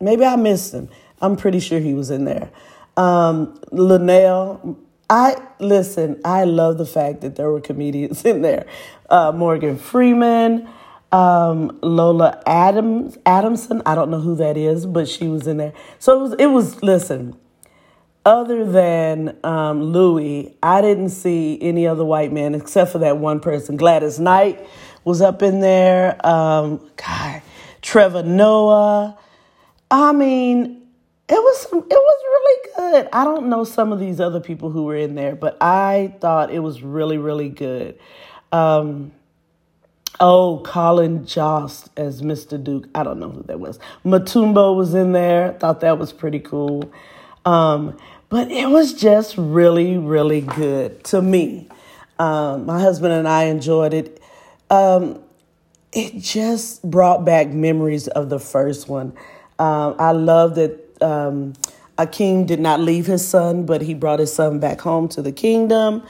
Maybe 0.00 0.24
I 0.24 0.36
missed 0.36 0.74
him. 0.74 0.88
I'm 1.20 1.36
pretty 1.36 1.60
sure 1.60 1.80
he 1.80 1.94
was 1.94 2.10
in 2.10 2.24
there. 2.24 2.50
Um, 2.96 3.58
Luenell. 3.72 4.76
I 5.10 5.36
listen. 5.58 6.20
I 6.24 6.44
love 6.44 6.76
the 6.76 6.84
fact 6.84 7.22
that 7.22 7.36
there 7.36 7.50
were 7.50 7.60
comedians 7.60 8.24
in 8.26 8.42
there. 8.42 8.66
Uh, 9.08 9.32
Morgan 9.34 9.78
Freeman, 9.78 10.68
um, 11.12 11.78
Lola 11.82 12.42
Adams 12.46 13.18
Adamson. 13.24 13.82
I 13.86 13.94
don't 13.94 14.10
know 14.10 14.20
who 14.20 14.34
that 14.36 14.56
is, 14.56 14.86
but 14.86 15.08
she 15.08 15.28
was 15.28 15.46
in 15.46 15.56
there. 15.56 15.72
So 15.98 16.18
it 16.18 16.22
was. 16.22 16.32
It 16.34 16.46
was. 16.46 16.82
Listen, 16.82 17.36
other 18.26 18.64
than 18.64 19.36
um, 19.44 19.82
Louis, 19.82 20.54
I 20.62 20.80
didn't 20.80 21.10
see 21.10 21.58
any 21.60 21.86
other 21.86 22.04
white 22.04 22.32
man 22.32 22.54
except 22.54 22.92
for 22.92 22.98
that 22.98 23.18
one 23.18 23.40
person. 23.40 23.76
Gladys 23.76 24.18
Knight 24.20 24.66
was 25.04 25.22
up 25.22 25.42
in 25.42 25.60
there. 25.60 26.24
Um, 26.26 26.90
God, 26.96 27.42
Trevor 27.80 28.22
Noah. 28.22 29.18
I 29.90 30.12
mean, 30.12 30.82
it 31.28 31.34
was 31.34 31.64
it 31.66 31.72
was 31.72 32.22
really 32.24 32.70
good. 32.76 33.08
I 33.12 33.24
don't 33.24 33.48
know 33.48 33.64
some 33.64 33.92
of 33.92 34.00
these 34.00 34.20
other 34.20 34.40
people 34.40 34.70
who 34.70 34.84
were 34.84 34.96
in 34.96 35.14
there, 35.14 35.34
but 35.34 35.56
I 35.62 36.14
thought 36.20 36.52
it 36.52 36.58
was 36.58 36.82
really 36.82 37.16
really 37.16 37.48
good. 37.48 37.98
Um, 38.52 39.12
Oh, 40.20 40.60
Colin 40.64 41.24
Jost 41.26 41.90
as 41.96 42.22
Mr. 42.22 42.62
Duke. 42.62 42.88
I 42.94 43.04
don't 43.04 43.20
know 43.20 43.30
who 43.30 43.42
that 43.44 43.60
was. 43.60 43.78
Mutombo 44.04 44.76
was 44.76 44.94
in 44.94 45.12
there. 45.12 45.52
Thought 45.52 45.80
that 45.80 45.98
was 45.98 46.12
pretty 46.12 46.40
cool. 46.40 46.90
Um, 47.44 47.96
but 48.28 48.50
it 48.50 48.68
was 48.68 48.94
just 48.94 49.36
really, 49.38 49.96
really 49.96 50.40
good 50.40 51.04
to 51.04 51.22
me. 51.22 51.68
Um, 52.18 52.66
my 52.66 52.80
husband 52.80 53.14
and 53.14 53.28
I 53.28 53.44
enjoyed 53.44 53.94
it. 53.94 54.20
Um, 54.70 55.20
it 55.92 56.18
just 56.18 56.82
brought 56.82 57.24
back 57.24 57.48
memories 57.48 58.08
of 58.08 58.28
the 58.28 58.40
first 58.40 58.88
one. 58.88 59.12
Um, 59.58 59.94
I 59.98 60.10
love 60.10 60.56
that 60.56 61.00
um, 61.00 61.54
Akeem 61.96 62.46
did 62.46 62.60
not 62.60 62.80
leave 62.80 63.06
his 63.06 63.26
son, 63.26 63.64
but 63.64 63.82
he 63.82 63.94
brought 63.94 64.18
his 64.18 64.32
son 64.32 64.58
back 64.58 64.80
home 64.80 65.08
to 65.10 65.22
the 65.22 65.32
kingdom. 65.32 66.02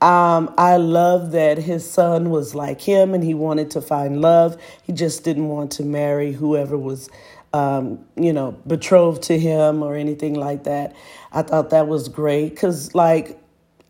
Um, 0.00 0.54
I 0.56 0.78
love 0.78 1.32
that 1.32 1.58
his 1.58 1.88
son 1.88 2.30
was 2.30 2.54
like 2.54 2.80
him 2.80 3.12
and 3.12 3.22
he 3.22 3.34
wanted 3.34 3.70
to 3.72 3.82
find 3.82 4.22
love. 4.22 4.56
He 4.82 4.92
just 4.92 5.24
didn't 5.24 5.48
want 5.48 5.72
to 5.72 5.84
marry 5.84 6.32
whoever 6.32 6.78
was, 6.78 7.10
um, 7.52 8.04
you 8.16 8.32
know, 8.32 8.52
betrothed 8.66 9.22
to 9.24 9.38
him 9.38 9.82
or 9.82 9.94
anything 9.94 10.34
like 10.34 10.64
that. 10.64 10.94
I 11.32 11.42
thought 11.42 11.70
that 11.70 11.86
was 11.86 12.08
great 12.08 12.50
because, 12.50 12.94
like, 12.94 13.38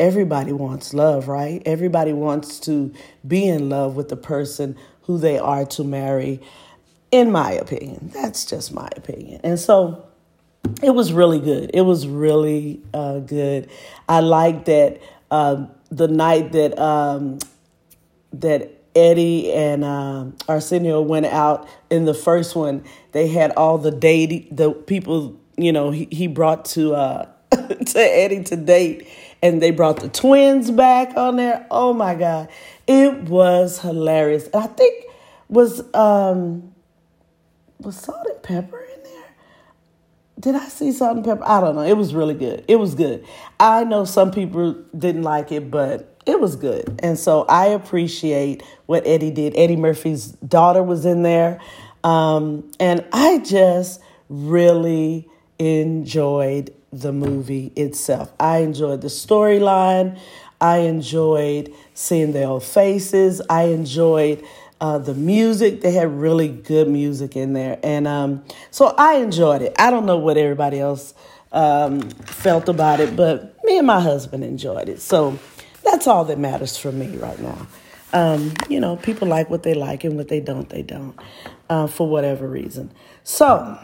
everybody 0.00 0.52
wants 0.52 0.94
love, 0.94 1.28
right? 1.28 1.62
Everybody 1.64 2.12
wants 2.12 2.58
to 2.60 2.92
be 3.26 3.46
in 3.46 3.68
love 3.68 3.94
with 3.94 4.08
the 4.08 4.16
person 4.16 4.76
who 5.02 5.16
they 5.18 5.38
are 5.38 5.64
to 5.66 5.84
marry, 5.84 6.40
in 7.12 7.30
my 7.30 7.52
opinion. 7.52 8.10
That's 8.12 8.44
just 8.44 8.72
my 8.72 8.88
opinion. 8.96 9.40
And 9.44 9.60
so 9.60 10.06
it 10.82 10.90
was 10.90 11.12
really 11.12 11.40
good. 11.40 11.70
It 11.72 11.82
was 11.82 12.06
really 12.06 12.80
uh, 12.92 13.20
good. 13.20 13.70
I 14.08 14.20
like 14.20 14.64
that 14.64 15.00
uh, 15.30 15.66
the 15.90 16.08
night 16.08 16.52
that 16.52 16.78
um, 16.78 17.38
that 18.32 18.70
Eddie 18.94 19.52
and 19.52 19.84
uh, 19.84 20.26
Arsenio 20.48 21.00
went 21.00 21.26
out 21.26 21.68
in 21.90 22.04
the 22.04 22.14
first 22.14 22.56
one, 22.56 22.84
they 23.12 23.28
had 23.28 23.52
all 23.52 23.78
the 23.78 23.90
date 23.90 24.54
the 24.54 24.72
people 24.72 25.38
you 25.56 25.72
know 25.72 25.90
he, 25.90 26.08
he 26.10 26.26
brought 26.26 26.64
to 26.66 26.94
uh, 26.94 27.28
to 27.50 27.98
Eddie 27.98 28.44
to 28.44 28.56
date 28.56 29.08
and 29.42 29.62
they 29.62 29.70
brought 29.70 30.00
the 30.00 30.08
twins 30.08 30.70
back 30.70 31.16
on 31.16 31.36
there. 31.36 31.66
Oh 31.70 31.92
my 31.92 32.14
God. 32.14 32.48
It 32.86 33.24
was 33.24 33.80
hilarious. 33.80 34.46
And 34.46 34.64
I 34.64 34.66
think 34.66 35.06
was 35.48 35.82
um 35.94 36.74
was 37.80 37.96
Salt-N-Pepa? 37.96 38.89
Did 40.40 40.54
I 40.54 40.68
see 40.68 40.90
Salt-N-Pepa? 40.90 41.42
I 41.46 41.60
don't 41.60 41.76
know. 41.76 41.82
It 41.82 41.98
was 41.98 42.14
really 42.14 42.34
good. 42.34 42.64
It 42.66 42.76
was 42.76 42.94
good. 42.94 43.26
I 43.58 43.84
know 43.84 44.06
some 44.06 44.30
people 44.30 44.72
didn't 44.96 45.22
like 45.22 45.52
it, 45.52 45.70
but 45.70 46.16
it 46.24 46.40
was 46.40 46.56
good. 46.56 46.98
And 47.02 47.18
so 47.18 47.44
I 47.46 47.66
appreciate 47.66 48.62
what 48.86 49.06
Eddie 49.06 49.30
did. 49.30 49.52
Eddie 49.54 49.76
Murphy's 49.76 50.28
daughter 50.28 50.82
was 50.82 51.04
in 51.04 51.22
there. 51.22 51.60
Um, 52.04 52.70
and 52.80 53.04
I 53.12 53.38
just 53.38 54.00
really 54.30 55.28
enjoyed 55.58 56.74
the 56.90 57.12
movie 57.12 57.72
itself. 57.76 58.32
I 58.40 58.58
enjoyed 58.58 59.02
the 59.02 59.08
storyline. 59.08 60.18
I 60.60 60.78
enjoyed 60.78 61.72
seeing 61.94 62.32
their 62.32 62.48
old 62.48 62.64
faces. 62.64 63.42
I 63.50 63.64
enjoyed 63.64 64.44
uh, 64.80 64.98
the 64.98 65.14
music. 65.14 65.80
They 65.80 65.92
had 65.92 66.08
really 66.08 66.48
good 66.48 66.88
music 66.88 67.36
in 67.36 67.52
there. 67.52 67.78
And 67.82 68.06
um, 68.06 68.44
so 68.70 68.94
I 68.96 69.16
enjoyed 69.16 69.62
it. 69.62 69.74
I 69.78 69.90
don't 69.90 70.06
know 70.06 70.16
what 70.16 70.36
everybody 70.36 70.80
else 70.80 71.14
um, 71.52 72.08
felt 72.10 72.68
about 72.68 73.00
it, 73.00 73.16
but 73.16 73.56
me 73.64 73.78
and 73.78 73.86
my 73.86 74.00
husband 74.00 74.44
enjoyed 74.44 74.88
it. 74.88 75.00
So 75.00 75.38
that's 75.84 76.06
all 76.06 76.24
that 76.26 76.38
matters 76.38 76.76
for 76.76 76.92
me 76.92 77.16
right 77.16 77.38
now. 77.40 77.66
Um, 78.12 78.52
you 78.68 78.80
know, 78.80 78.96
people 78.96 79.28
like 79.28 79.50
what 79.50 79.62
they 79.62 79.74
like, 79.74 80.02
and 80.02 80.16
what 80.16 80.28
they 80.28 80.40
don't, 80.40 80.68
they 80.68 80.82
don't, 80.82 81.14
uh, 81.68 81.86
for 81.86 82.08
whatever 82.08 82.48
reason. 82.48 82.92
So 83.22 83.78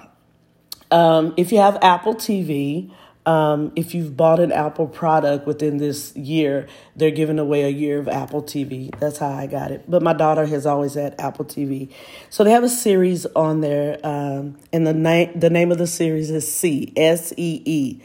um, 0.90 1.34
if 1.36 1.52
you 1.52 1.58
have 1.58 1.78
Apple 1.82 2.14
TV, 2.14 2.90
um, 3.26 3.72
if 3.74 3.92
you've 3.94 4.16
bought 4.16 4.38
an 4.38 4.52
Apple 4.52 4.86
product 4.86 5.46
within 5.46 5.78
this 5.78 6.14
year, 6.16 6.68
they're 6.94 7.10
giving 7.10 7.40
away 7.40 7.64
a 7.64 7.68
year 7.68 7.98
of 7.98 8.08
Apple 8.08 8.42
TV. 8.42 8.96
That's 9.00 9.18
how 9.18 9.30
I 9.30 9.48
got 9.48 9.72
it. 9.72 9.84
But 9.90 10.00
my 10.00 10.12
daughter 10.12 10.46
has 10.46 10.64
always 10.64 10.94
had 10.94 11.16
Apple 11.18 11.44
TV, 11.44 11.90
so 12.30 12.44
they 12.44 12.52
have 12.52 12.62
a 12.62 12.68
series 12.68 13.26
on 13.26 13.60
there, 13.60 13.98
um, 14.04 14.56
and 14.72 14.86
the 14.86 14.94
name 14.94 15.38
the 15.38 15.50
name 15.50 15.72
of 15.72 15.78
the 15.78 15.88
series 15.88 16.30
is 16.30 16.50
See 16.50 16.92
S 16.96 17.32
E 17.36 17.62
E, 17.64 18.00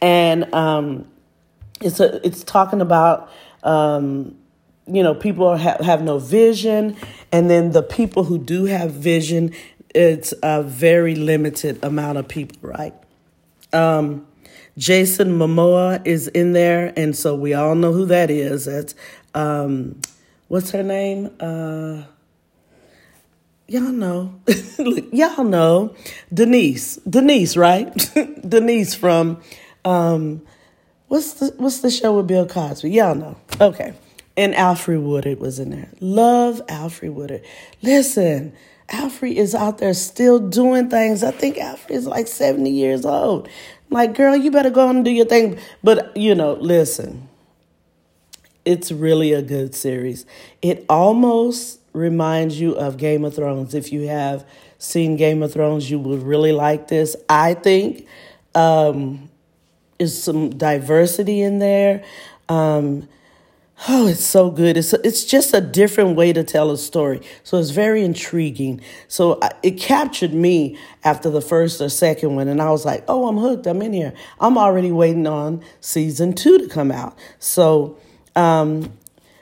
and 0.00 0.52
um, 0.54 1.06
it's 1.82 2.00
a, 2.00 2.26
it's 2.26 2.42
talking 2.42 2.80
about 2.80 3.30
um, 3.62 4.34
you 4.86 5.02
know 5.02 5.14
people 5.14 5.54
have, 5.54 5.80
have 5.80 6.02
no 6.02 6.18
vision, 6.18 6.96
and 7.30 7.50
then 7.50 7.72
the 7.72 7.82
people 7.82 8.24
who 8.24 8.38
do 8.38 8.64
have 8.64 8.90
vision 8.90 9.52
it's 9.94 10.32
a 10.42 10.62
very 10.62 11.14
limited 11.14 11.84
amount 11.84 12.16
of 12.16 12.26
people, 12.26 12.56
right? 12.62 12.94
Um, 13.74 14.26
Jason 14.78 15.38
Momoa 15.38 16.00
is 16.06 16.28
in 16.28 16.52
there, 16.52 16.92
and 16.96 17.14
so 17.14 17.34
we 17.34 17.52
all 17.54 17.74
know 17.74 17.92
who 17.92 18.06
that 18.06 18.30
is. 18.30 18.64
That's 18.64 18.94
um, 19.34 20.00
what's 20.48 20.70
her 20.70 20.82
name? 20.82 21.30
Uh, 21.38 22.04
y'all 23.68 23.92
know, 23.92 24.40
y'all 25.12 25.44
know 25.44 25.94
Denise. 26.32 26.96
Denise, 27.08 27.56
right? 27.56 27.92
Denise 28.48 28.94
from 28.94 29.40
um, 29.84 30.42
what's 31.08 31.34
the 31.34 31.54
what's 31.58 31.80
the 31.80 31.90
show 31.90 32.16
with 32.16 32.26
Bill 32.26 32.46
Cosby? 32.46 32.90
Y'all 32.90 33.14
know. 33.14 33.36
Okay, 33.60 33.92
and 34.38 34.54
Alfre 34.54 35.00
Woodard 35.02 35.38
was 35.38 35.58
in 35.58 35.70
there. 35.70 35.90
Love 36.00 36.62
Alfre 36.66 37.12
Woodard. 37.12 37.44
Listen. 37.82 38.54
Alfre 38.88 39.34
is 39.34 39.54
out 39.54 39.78
there 39.78 39.94
still 39.94 40.38
doing 40.38 40.90
things. 40.90 41.24
I 41.24 41.30
think 41.30 41.56
Alfre 41.56 41.92
is 41.92 42.06
like 42.06 42.26
70 42.26 42.68
years 42.68 43.06
old. 43.06 43.48
Like, 43.92 44.14
girl, 44.14 44.36
you 44.36 44.50
better 44.50 44.70
go 44.70 44.88
and 44.88 45.04
do 45.04 45.10
your 45.10 45.26
thing. 45.26 45.58
But, 45.82 46.16
you 46.16 46.34
know, 46.34 46.54
listen, 46.54 47.28
it's 48.64 48.92
really 48.92 49.32
a 49.32 49.42
good 49.42 49.74
series. 49.74 50.26
It 50.60 50.84
almost 50.88 51.80
reminds 51.92 52.60
you 52.60 52.72
of 52.72 52.96
Game 52.96 53.24
of 53.24 53.34
Thrones. 53.34 53.74
If 53.74 53.92
you 53.92 54.08
have 54.08 54.46
seen 54.78 55.16
Game 55.16 55.42
of 55.42 55.52
Thrones, 55.52 55.90
you 55.90 55.98
would 55.98 56.22
really 56.22 56.52
like 56.52 56.88
this. 56.88 57.14
I 57.28 57.54
think 57.54 58.06
um, 58.54 59.30
there's 59.98 60.20
some 60.20 60.50
diversity 60.50 61.42
in 61.42 61.58
there. 61.58 62.04
Um, 62.48 63.08
Oh, 63.88 64.06
it's 64.06 64.24
so 64.24 64.50
good. 64.50 64.76
It's 64.76 64.92
it's 64.92 65.24
just 65.24 65.54
a 65.54 65.60
different 65.60 66.16
way 66.16 66.32
to 66.32 66.44
tell 66.44 66.70
a 66.70 66.78
story. 66.78 67.20
So 67.42 67.58
it's 67.58 67.70
very 67.70 68.04
intriguing. 68.04 68.80
So 69.08 69.40
it 69.62 69.72
captured 69.72 70.32
me 70.32 70.78
after 71.02 71.30
the 71.30 71.40
first 71.40 71.80
or 71.80 71.88
second 71.88 72.36
one, 72.36 72.46
and 72.46 72.62
I 72.62 72.70
was 72.70 72.84
like, 72.84 73.02
"Oh, 73.08 73.26
I'm 73.26 73.38
hooked. 73.38 73.66
I'm 73.66 73.82
in 73.82 73.92
here. 73.92 74.12
I'm 74.40 74.56
already 74.56 74.92
waiting 74.92 75.26
on 75.26 75.62
season 75.80 76.32
two 76.34 76.58
to 76.58 76.68
come 76.68 76.92
out." 76.92 77.18
So, 77.40 77.96
um, 78.36 78.92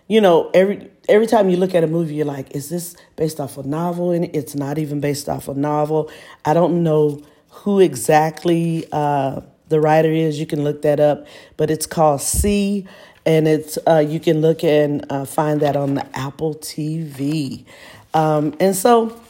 you 0.08 0.20
know, 0.22 0.50
every 0.54 0.90
every 1.08 1.26
time 1.26 1.50
you 1.50 1.58
look 1.58 1.74
at 1.74 1.84
a 1.84 1.88
movie, 1.88 2.14
you're 2.14 2.24
like, 2.26 2.54
"Is 2.56 2.70
this 2.70 2.96
based 3.16 3.40
off 3.40 3.58
a 3.58 3.62
novel?" 3.62 4.10
And 4.10 4.24
it's 4.34 4.54
not 4.54 4.78
even 4.78 5.00
based 5.00 5.28
off 5.28 5.48
a 5.48 5.54
novel. 5.54 6.10
I 6.46 6.54
don't 6.54 6.82
know 6.82 7.20
who 7.50 7.80
exactly 7.80 8.86
uh, 8.90 9.42
the 9.68 9.80
writer 9.80 10.10
is. 10.10 10.40
You 10.40 10.46
can 10.46 10.64
look 10.64 10.80
that 10.82 10.98
up, 10.98 11.26
but 11.58 11.70
it's 11.70 11.86
called 11.86 12.22
See 12.22 12.86
and 13.26 13.46
it's 13.46 13.78
uh, 13.86 13.98
you 13.98 14.20
can 14.20 14.40
look 14.40 14.64
and 14.64 15.04
uh, 15.10 15.24
find 15.24 15.60
that 15.60 15.76
on 15.76 15.94
the 15.94 16.18
Apple 16.18 16.54
TV. 16.54 17.64
Um, 18.14 18.56
and 18.60 18.74
so 18.74 19.20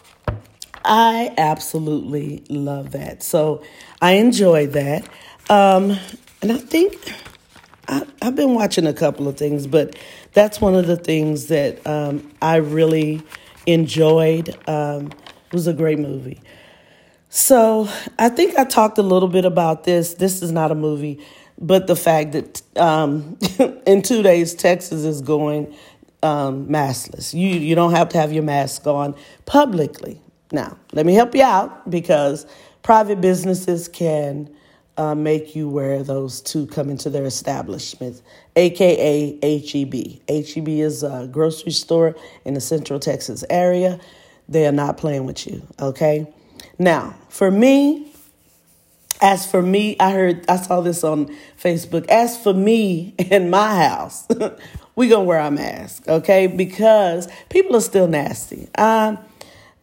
I 0.85 1.35
absolutely 1.37 2.43
love 2.49 2.93
that. 2.93 3.23
So 3.23 3.63
I 4.01 4.13
enjoy 4.13 4.69
that. 4.69 5.09
Um, 5.49 5.99
and 6.43 6.53
I 6.53 6.59
think 6.59 6.97
I, 7.89 8.07
have 8.23 8.37
been 8.37 8.55
watching 8.55 8.87
a 8.87 8.95
couple 8.95 9.29
of 9.29 9.37
things, 9.37 9.67
but 9.67 9.97
that's 10.33 10.61
one 10.61 10.75
of 10.75 10.87
the 10.87 10.97
things 10.97 11.47
that 11.47 11.85
um, 11.87 12.31
I 12.41 12.57
really 12.57 13.23
enjoyed. 13.67 14.57
Um, 14.69 15.07
it 15.47 15.53
was 15.53 15.67
a 15.67 15.73
great 15.73 15.99
movie. 15.99 16.41
So 17.29 17.89
I 18.19 18.29
think 18.29 18.59
I 18.59 18.65
talked 18.65 18.99
a 18.99 19.03
little 19.03 19.29
bit 19.29 19.45
about 19.45 19.85
this. 19.85 20.15
This 20.15 20.43
is 20.43 20.51
not 20.51 20.73
a 20.73 20.75
movie 20.75 21.21
but 21.61 21.87
the 21.87 21.97
fact 21.97 22.33
that 22.33 22.63
um, 22.77 23.39
in 23.87 24.03
two 24.03 24.23
days 24.23 24.55
Texas 24.55 25.05
is 25.05 25.21
going 25.21 25.75
um, 26.23 26.67
maskless. 26.67 27.35
You 27.35 27.49
you 27.49 27.75
don't 27.75 27.93
have 27.93 28.09
to 28.11 28.19
have 28.19 28.33
your 28.33 28.43
mask 28.43 28.87
on 28.87 29.15
publicly. 29.47 30.21
Now, 30.53 30.77
let 30.93 31.07
me 31.07 31.15
help 31.15 31.35
you 31.35 31.43
out 31.43 31.89
because 31.89 32.47
private 32.83 33.21
businesses 33.21 33.89
can 33.89 34.51
uh, 34.97 35.15
make 35.15 35.55
you 35.55 35.69
wear 35.69 36.03
those 36.03 36.41
to 36.43 36.67
come 36.67 36.91
into 36.91 37.09
their 37.09 37.25
establishment, 37.25 38.21
aka 38.57 39.39
HEB. 39.43 39.95
HEB 40.29 40.69
is 40.69 41.03
a 41.03 41.29
grocery 41.31 41.73
store 41.73 42.17
in 42.45 42.55
the 42.55 42.61
Central 42.61 42.99
Texas 42.99 43.45
area. 43.49 44.01
They 44.49 44.67
are 44.67 44.73
not 44.73 44.97
playing 44.99 45.25
with 45.27 45.47
you. 45.47 45.63
Okay. 45.79 46.27
Now, 46.79 47.15
for 47.29 47.51
me, 47.51 48.10
as 49.21 49.51
for 49.51 49.63
me, 49.63 49.97
I 50.01 50.13
heard, 50.13 50.49
I 50.49 50.57
saw 50.57 50.81
this 50.81 51.05
on 51.05 51.35
Facebook. 51.63 52.07
As 52.09 52.37
for 52.37 52.55
me 52.55 53.15
in 53.19 53.51
my 53.51 53.87
house, 53.87 54.27
we 54.97 55.09
gonna 55.09 55.25
wear 55.25 55.41
our 55.41 55.51
mask, 55.51 56.09
okay? 56.09 56.47
Because 56.47 57.29
people 57.49 57.77
are 57.77 57.83
still 57.83 58.09
nasty. 58.09 58.69
Um, 58.77 59.19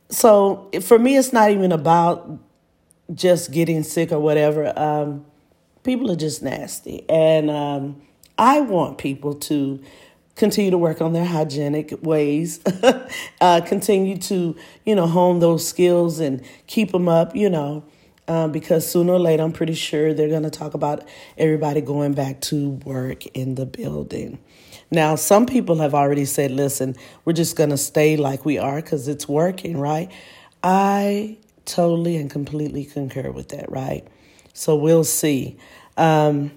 so 0.09 0.69
for 0.81 0.97
me, 0.97 1.17
it's 1.17 1.33
not 1.33 1.51
even 1.51 1.71
about 1.71 2.39
just 3.13 3.51
getting 3.51 3.83
sick 3.83 4.11
or 4.11 4.19
whatever. 4.19 4.77
Um, 4.77 5.25
people 5.83 6.11
are 6.11 6.15
just 6.15 6.41
nasty, 6.41 7.07
and 7.09 7.49
um, 7.51 8.01
I 8.37 8.61
want 8.61 8.97
people 8.97 9.35
to 9.35 9.81
continue 10.35 10.69
to 10.71 10.77
work 10.77 11.01
on 11.01 11.13
their 11.13 11.25
hygienic 11.25 11.93
ways, 12.03 12.59
uh, 13.41 13.61
continue 13.61 14.17
to 14.17 14.55
you 14.85 14.95
know 14.95 15.07
hone 15.07 15.39
those 15.39 15.67
skills 15.67 16.19
and 16.19 16.41
keep 16.67 16.91
them 16.91 17.07
up, 17.07 17.35
you 17.35 17.49
know 17.49 17.83
um, 18.27 18.51
because 18.51 18.89
sooner 18.89 19.13
or 19.13 19.19
later, 19.19 19.43
I'm 19.43 19.51
pretty 19.51 19.73
sure 19.73 20.13
they're 20.13 20.29
going 20.29 20.43
to 20.43 20.49
talk 20.49 20.73
about 20.73 21.07
everybody 21.37 21.81
going 21.81 22.13
back 22.13 22.41
to 22.41 22.71
work 22.85 23.25
in 23.27 23.55
the 23.55 23.65
building. 23.65 24.39
Now, 24.89 25.15
some 25.15 25.45
people 25.45 25.77
have 25.77 25.93
already 25.93 26.25
said, 26.25 26.51
listen, 26.51 26.95
we're 27.25 27.33
just 27.33 27.55
going 27.55 27.71
to 27.71 27.77
stay 27.77 28.17
like 28.17 28.45
we 28.45 28.57
are 28.57 28.81
because 28.81 29.07
it's 29.07 29.27
working, 29.27 29.77
right? 29.77 30.11
I 30.63 31.37
totally 31.65 32.17
and 32.17 32.29
completely 32.29 32.85
concur 32.85 33.31
with 33.31 33.49
that, 33.49 33.69
right? 33.71 34.07
So 34.53 34.75
we'll 34.75 35.03
see. 35.03 35.57
Um, 35.97 36.51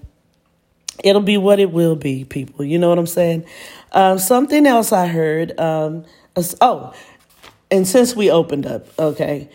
it'll 1.03 1.21
be 1.21 1.37
what 1.37 1.59
it 1.59 1.71
will 1.71 1.95
be, 1.95 2.23
people. 2.23 2.65
You 2.65 2.79
know 2.79 2.89
what 2.89 2.99
I'm 2.99 3.07
saying? 3.07 3.45
Um, 3.91 4.17
something 4.17 4.65
else 4.65 4.91
I 4.91 5.07
heard. 5.07 5.59
Um, 5.59 6.05
oh, 6.61 6.93
and 7.69 7.87
since 7.87 8.15
we 8.15 8.31
opened 8.31 8.65
up, 8.65 8.87
okay, 8.97 9.49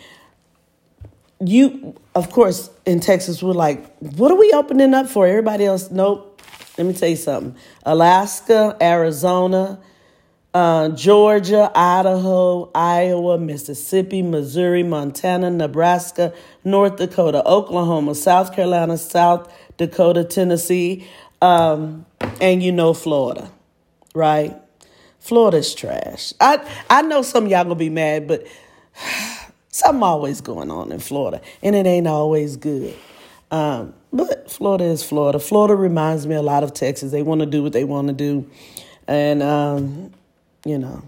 you, 1.41 1.95
of 2.15 2.31
course, 2.31 2.71
in 2.85 3.01
Texas, 3.01 3.43
we're 3.43 3.53
like, 3.53 3.97
what 3.99 4.31
are 4.31 4.37
we 4.37 4.53
opening 4.53 4.95
up 4.95 5.09
for? 5.09 5.27
Everybody 5.27 5.67
else, 5.67 5.91
nope. 5.91 6.41
Let 6.79 6.87
me 6.87 6.93
tell 6.93 7.09
you 7.09 7.17
something. 7.17 7.57
Alaska, 7.85 8.77
Arizona, 8.81 9.79
uh, 10.57 10.89
Georgia, 10.91 11.71
Idaho, 11.75 12.71
Iowa, 12.75 13.39
Mississippi, 13.39 14.23
Missouri, 14.23 14.83
Montana, 14.83 15.51
Nebraska, 15.51 16.33
North 16.65 16.97
Dakota, 16.97 17.47
Oklahoma, 17.47 18.15
South 18.15 18.55
Carolina, 18.55 18.97
South 18.97 19.53
Dakota, 19.77 20.25
Tennessee, 20.25 21.07
um, 21.43 22.07
and 22.41 22.63
you 22.63 22.73
know 22.73 22.95
Florida, 22.95 23.51
right? 24.15 24.57
Florida's 25.19 25.75
trash. 25.75 26.33
I 26.41 26.67
I 26.89 27.03
know 27.03 27.23
some 27.23 27.47
y'all 27.49 27.65
gonna 27.65 27.75
be 27.75 27.91
mad, 27.91 28.27
but 28.27 28.47
something 29.77 30.03
always 30.03 30.41
going 30.41 30.71
on 30.71 30.91
in 30.91 30.99
Florida, 30.99 31.41
and 31.63 31.77
it 31.77 31.87
ain't 31.87 32.07
always 32.07 32.57
good. 32.57 32.97
Um, 33.51 33.95
but 34.13 34.51
Florida 34.51 34.85
is 34.85 35.03
Florida. 35.03 35.39
Florida 35.39 35.77
reminds 35.77 36.27
me 36.27 36.35
a 36.35 36.43
lot 36.43 36.65
of 36.65 36.73
Texas. 36.73 37.13
They 37.13 37.23
want 37.23 37.41
to 37.41 37.47
do 37.47 37.63
what 37.63 37.73
they 37.73 37.85
want 37.85 38.09
to 38.09 38.15
do, 38.15 38.51
and 39.07 39.43
um, 39.43 40.13
you 40.65 40.79
know, 40.79 41.03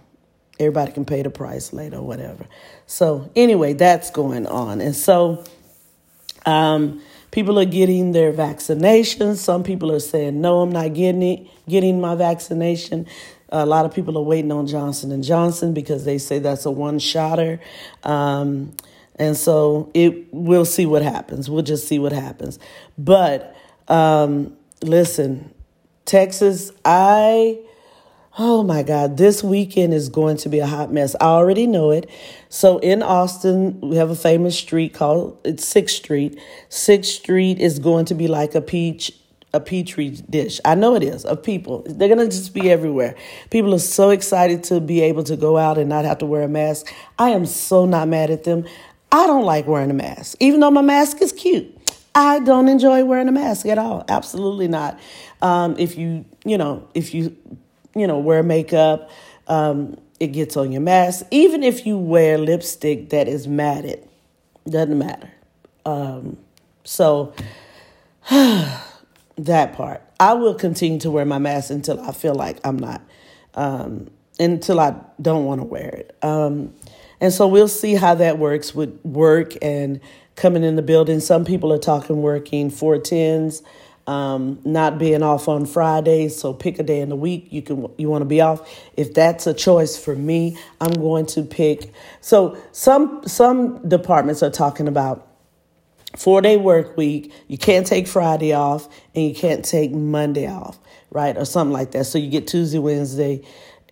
everybody 0.61 0.93
can 0.93 1.05
pay 1.05 1.23
the 1.23 1.31
price 1.31 1.73
later 1.73 1.97
or 1.97 2.07
whatever. 2.07 2.47
So 2.87 3.31
anyway, 3.35 3.73
that's 3.73 4.11
going 4.11 4.47
on, 4.47 4.81
and 4.81 4.95
so 4.95 5.45
um, 6.47 7.03
people 7.31 7.59
are 7.59 7.65
getting 7.65 8.13
their 8.13 8.33
vaccinations. 8.33 9.37
Some 9.37 9.65
people 9.65 9.91
are 9.91 10.01
saying 10.01 10.41
no, 10.41 10.61
I'm 10.61 10.73
not 10.73 10.95
getting 10.95 11.23
it, 11.23 11.47
getting 11.69 12.01
my 12.01 12.15
vaccination. 12.15 13.07
A 13.51 13.67
lot 13.67 13.85
of 13.85 13.95
people 13.95 14.19
are 14.19 14.23
waiting 14.23 14.53
on 14.53 14.67
Johnson 14.67 15.11
and 15.11 15.25
Johnson 15.25 15.73
because 15.73 16.05
they 16.05 16.19
say 16.19 16.39
that's 16.39 16.67
a 16.67 16.71
one 16.71 16.99
shotter. 16.99 17.61
Um, 18.03 18.75
and 19.17 19.37
so 19.37 19.91
it 19.95 20.33
we'll 20.33 20.65
see 20.65 20.87
what 20.87 21.03
happens. 21.03 21.51
We'll 21.51 21.63
just 21.63 21.89
see 21.89 21.99
what 21.99 22.13
happens. 22.13 22.59
But 22.97 23.57
um, 23.89 24.57
listen, 24.83 25.53
Texas, 26.05 26.71
I 26.85 27.59
oh 28.39 28.63
my 28.63 28.85
God, 28.85 29.17
this 29.17 29.43
weekend 29.43 29.93
is 29.93 30.09
going 30.09 30.37
to 30.39 30.49
be 30.49 30.61
a 30.61 30.67
hot 30.67 30.93
mess. 30.93 31.17
I 31.21 31.25
already 31.25 31.67
know 31.67 31.91
it. 31.91 32.09
So 32.49 32.79
in 32.79 33.03
Austin, 33.03 33.81
we 33.81 33.97
have 33.97 34.11
a 34.11 34.15
famous 34.15 34.57
street 34.57 34.95
called 34.95 35.39
it's 35.45 35.67
Sixth 35.67 35.97
Street. 35.97 36.41
Sixth 36.69 37.11
Street 37.11 37.59
is 37.59 37.79
going 37.81 38.05
to 38.07 38.15
be 38.15 38.29
like 38.29 38.55
a 38.55 38.61
peach 38.61 39.13
a 39.53 39.61
petri 39.61 40.11
dish. 40.11 40.61
I 40.65 40.75
know 40.75 40.95
it 40.95 41.03
is 41.03 41.25
of 41.25 41.43
people. 41.43 41.83
They're 41.87 42.09
gonna 42.09 42.27
just 42.27 42.53
be 42.53 42.71
everywhere. 42.71 43.15
People 43.51 43.75
are 43.75 43.79
so 43.79 44.11
excited 44.11 44.65
to 44.65 44.81
be 44.81 45.01
able 45.01 45.25
to 45.25 45.37
go 45.37 45.57
out 45.57 45.79
and 45.79 45.89
not 45.89 46.05
have 46.05 46.19
to 46.19 46.27
wear 46.27 46.43
a 46.43 46.49
mask. 46.49 46.93
I 47.19 47.31
am 47.31 47.47
so 47.47 47.87
not 47.87 48.09
mad 48.09 48.31
at 48.31 48.45
them. 48.45 48.65
I 49.11 49.27
don't 49.27 49.45
like 49.45 49.67
wearing 49.67 49.91
a 49.91 49.95
mask, 49.95 50.37
even 50.41 50.61
though 50.61 50.71
my 50.71 50.83
mask 50.83 51.23
is 51.23 51.33
cute. 51.33 51.75
I 52.15 52.41
don't 52.41 52.69
enjoy 52.69 53.05
wearing 53.05 53.29
a 53.29 53.33
mask 53.33 53.67
at 53.67 53.79
all. 53.79 54.05
Absolutely 54.09 54.69
not. 54.69 54.99
Um, 55.41 55.77
if 55.79 55.97
you, 55.97 56.25
you 56.45 56.59
know, 56.59 56.87
if 56.93 57.15
you, 57.15 57.37
you 57.95 58.07
know, 58.07 58.19
wear 58.19 58.43
makeup, 58.43 59.09
um, 59.47 59.97
it 60.21 60.29
gets 60.29 60.57
on 60.57 60.73
your 60.73 60.81
mask. 60.81 61.27
Even 61.31 61.63
if 61.63 61.87
you 61.87 61.97
wear 61.97 62.37
lipstick 62.37 63.11
that 63.11 63.29
is 63.29 63.47
matted, 63.47 64.07
doesn't 64.69 64.99
matter. 64.99 65.31
Um, 65.87 66.39
so 66.85 67.33
that 69.39 69.75
part, 69.75 70.03
I 70.21 70.35
will 70.35 70.55
continue 70.55 70.99
to 71.01 71.11
wear 71.11 71.25
my 71.25 71.39
mask 71.39 71.71
until 71.71 72.01
I 72.01 72.13
feel 72.13 72.35
like 72.35 72.59
I'm 72.65 72.79
not, 72.79 73.03
um, 73.55 74.11
until 74.39 74.81
I 74.81 74.97
don't 75.21 75.45
want 75.45 75.61
to 75.61 75.67
wear 75.67 75.89
it. 75.89 76.17
Um, 76.23 76.75
and 77.21 77.33
so 77.33 77.49
we'll 77.49 77.69
see 77.69 77.95
how 77.95 78.15
that 78.17 78.39
works 78.39 78.75
with 78.75 79.01
work 79.05 79.55
and 79.63 80.01
coming 80.37 80.63
in 80.63 80.77
the 80.77 80.83
building. 80.83 81.21
Some 81.21 81.45
people 81.45 81.73
are 81.73 81.79
talking 81.79 82.23
working 82.23 82.71
four 82.71 82.99
tens, 82.99 83.63
um, 84.07 84.61
not 84.65 84.99
being 84.99 85.23
off 85.23 85.49
on 85.49 85.67
Fridays. 85.67 86.37
So 86.37 86.53
pick 86.53 86.79
a 86.79 86.83
day 86.83 87.01
in 87.01 87.09
the 87.09 87.17
week 87.17 87.49
you 87.51 87.63
can 87.63 87.89
you 87.99 88.09
want 88.09 88.23
to 88.23 88.27
be 88.27 88.41
off. 88.41 88.69
If 88.97 89.15
that's 89.15 89.47
a 89.47 89.55
choice 89.55 89.97
for 89.97 90.15
me, 90.15 90.57
I'm 90.81 90.93
going 90.93 91.27
to 91.27 91.43
pick. 91.43 91.93
So 92.21 92.57
some 92.73 93.23
some 93.27 93.87
departments 93.89 94.43
are 94.43 94.51
talking 94.51 94.89
about 94.89 95.28
four 96.17 96.41
day 96.41 96.57
work 96.57 96.97
week. 96.97 97.33
You 97.49 97.59
can't 97.59 97.87
take 97.87 98.07
Friday 98.09 98.53
off 98.53 98.89
and 99.15 99.27
you 99.27 99.35
can't 99.35 99.65
take 99.65 99.93
Monday 99.93 100.49
off, 100.49 100.79
right? 101.11 101.37
Or 101.37 101.45
something 101.45 101.73
like 101.73 101.93
that. 101.93 102.05
So 102.05 102.19
you 102.19 102.31
get 102.31 102.47
Tuesday, 102.47 102.79
Wednesday, 102.79 103.43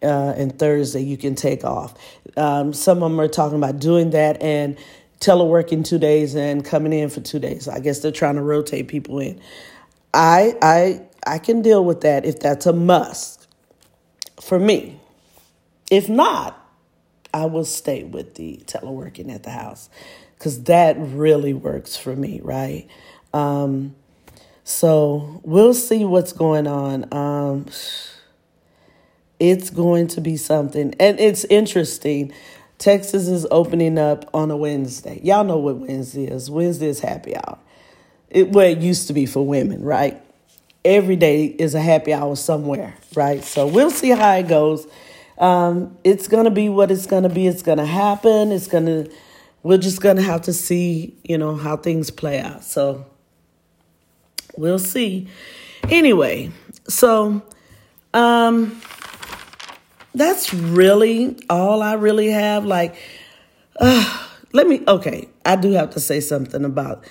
uh, 0.02 0.34
and 0.36 0.58
Thursday 0.58 1.00
you 1.00 1.16
can 1.16 1.34
take 1.34 1.64
off. 1.64 1.94
Um, 2.36 2.72
some 2.72 3.02
of 3.02 3.10
them 3.10 3.20
are 3.20 3.28
talking 3.28 3.58
about 3.58 3.78
doing 3.80 4.10
that 4.10 4.40
and 4.42 4.76
teleworking 5.20 5.84
two 5.84 5.98
days 5.98 6.34
and 6.34 6.64
coming 6.64 6.92
in 6.92 7.08
for 7.08 7.20
two 7.20 7.38
days. 7.38 7.68
I 7.68 7.80
guess 7.80 8.00
they're 8.00 8.12
trying 8.12 8.36
to 8.36 8.42
rotate 8.42 8.88
people 8.88 9.18
in. 9.18 9.40
I 10.14 10.54
I 10.62 11.02
I 11.26 11.38
can 11.38 11.62
deal 11.62 11.84
with 11.84 12.02
that 12.02 12.24
if 12.24 12.40
that's 12.40 12.66
a 12.66 12.72
must 12.72 13.46
for 14.40 14.58
me. 14.58 15.00
If 15.90 16.08
not, 16.08 16.58
I 17.32 17.46
will 17.46 17.64
stay 17.64 18.04
with 18.04 18.34
the 18.34 18.62
teleworking 18.66 19.32
at 19.34 19.42
the 19.42 19.50
house 19.50 19.88
because 20.38 20.64
that 20.64 20.96
really 20.98 21.54
works 21.54 21.96
for 21.96 22.14
me, 22.14 22.40
right? 22.42 22.86
Um, 23.32 23.94
so 24.64 25.40
we'll 25.44 25.74
see 25.74 26.04
what's 26.04 26.32
going 26.32 26.66
on. 26.66 27.12
Um, 27.12 27.66
it's 29.38 29.70
going 29.70 30.08
to 30.08 30.20
be 30.20 30.36
something. 30.36 30.94
And 30.98 31.20
it's 31.20 31.44
interesting. 31.44 32.32
Texas 32.78 33.28
is 33.28 33.46
opening 33.50 33.98
up 33.98 34.28
on 34.34 34.50
a 34.50 34.56
Wednesday. 34.56 35.20
Y'all 35.22 35.44
know 35.44 35.58
what 35.58 35.76
Wednesday 35.76 36.24
is. 36.26 36.50
Wednesday 36.50 36.88
is 36.88 37.00
happy 37.00 37.36
hour. 37.36 37.58
It 38.28 38.50
well, 38.50 38.66
it 38.66 38.78
used 38.78 39.06
to 39.06 39.12
be 39.12 39.24
for 39.24 39.46
women, 39.46 39.82
right? 39.82 40.20
Every 40.84 41.16
day 41.16 41.46
is 41.46 41.74
a 41.74 41.80
happy 41.80 42.12
hour 42.12 42.36
somewhere, 42.36 42.94
right? 43.14 43.42
So 43.42 43.66
we'll 43.66 43.90
see 43.90 44.10
how 44.10 44.34
it 44.34 44.48
goes. 44.48 44.86
Um, 45.38 45.96
it's 46.04 46.28
gonna 46.28 46.50
be 46.50 46.68
what 46.68 46.90
it's 46.90 47.06
gonna 47.06 47.28
be. 47.28 47.46
It's 47.46 47.62
gonna 47.62 47.86
happen. 47.86 48.52
It's 48.52 48.66
gonna. 48.66 49.06
We're 49.66 49.78
just 49.78 50.00
gonna 50.00 50.22
have 50.22 50.42
to 50.42 50.52
see, 50.52 51.16
you 51.24 51.36
know, 51.38 51.56
how 51.56 51.76
things 51.76 52.12
play 52.12 52.38
out. 52.38 52.62
So 52.62 53.04
we'll 54.56 54.78
see. 54.78 55.26
Anyway, 55.90 56.52
so 56.86 57.42
um 58.14 58.80
that's 60.14 60.54
really 60.54 61.36
all 61.50 61.82
I 61.82 61.94
really 61.94 62.28
have. 62.28 62.64
Like, 62.64 62.94
uh, 63.80 64.28
let 64.52 64.68
me, 64.68 64.84
okay, 64.86 65.28
I 65.44 65.56
do 65.56 65.72
have 65.72 65.90
to 65.90 66.00
say 66.00 66.20
something 66.20 66.64
about 66.64 67.04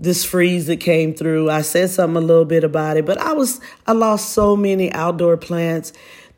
this 0.00 0.24
freeze 0.24 0.68
that 0.68 0.78
came 0.78 1.12
through. 1.12 1.50
I 1.50 1.60
said 1.60 1.90
something 1.90 2.16
a 2.16 2.26
little 2.26 2.46
bit 2.46 2.64
about 2.64 2.96
it, 2.96 3.04
but 3.04 3.18
I 3.18 3.34
was, 3.34 3.60
I 3.86 3.92
lost 3.92 4.30
so 4.30 4.56
many 4.56 4.90
outdoor 4.92 5.36
plants 5.36 5.92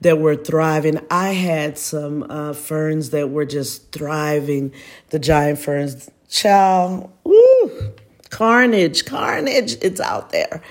that 0.05 0.19
were 0.19 0.37
thriving. 0.37 1.01
I 1.11 1.31
had 1.31 1.79
some 1.79 2.27
uh, 2.29 2.53
ferns 2.53 3.11
that 3.11 3.31
were 3.31 3.47
just 3.47 3.90
thriving, 3.90 4.73
the 5.09 5.19
giant 5.19 5.59
ferns. 5.59 6.11
chow, 6.29 7.11
woo, 7.25 7.93
carnage, 8.29 9.07
carnage, 9.07 9.77
it's 9.81 10.01
out 10.01 10.31
there. 10.31 10.62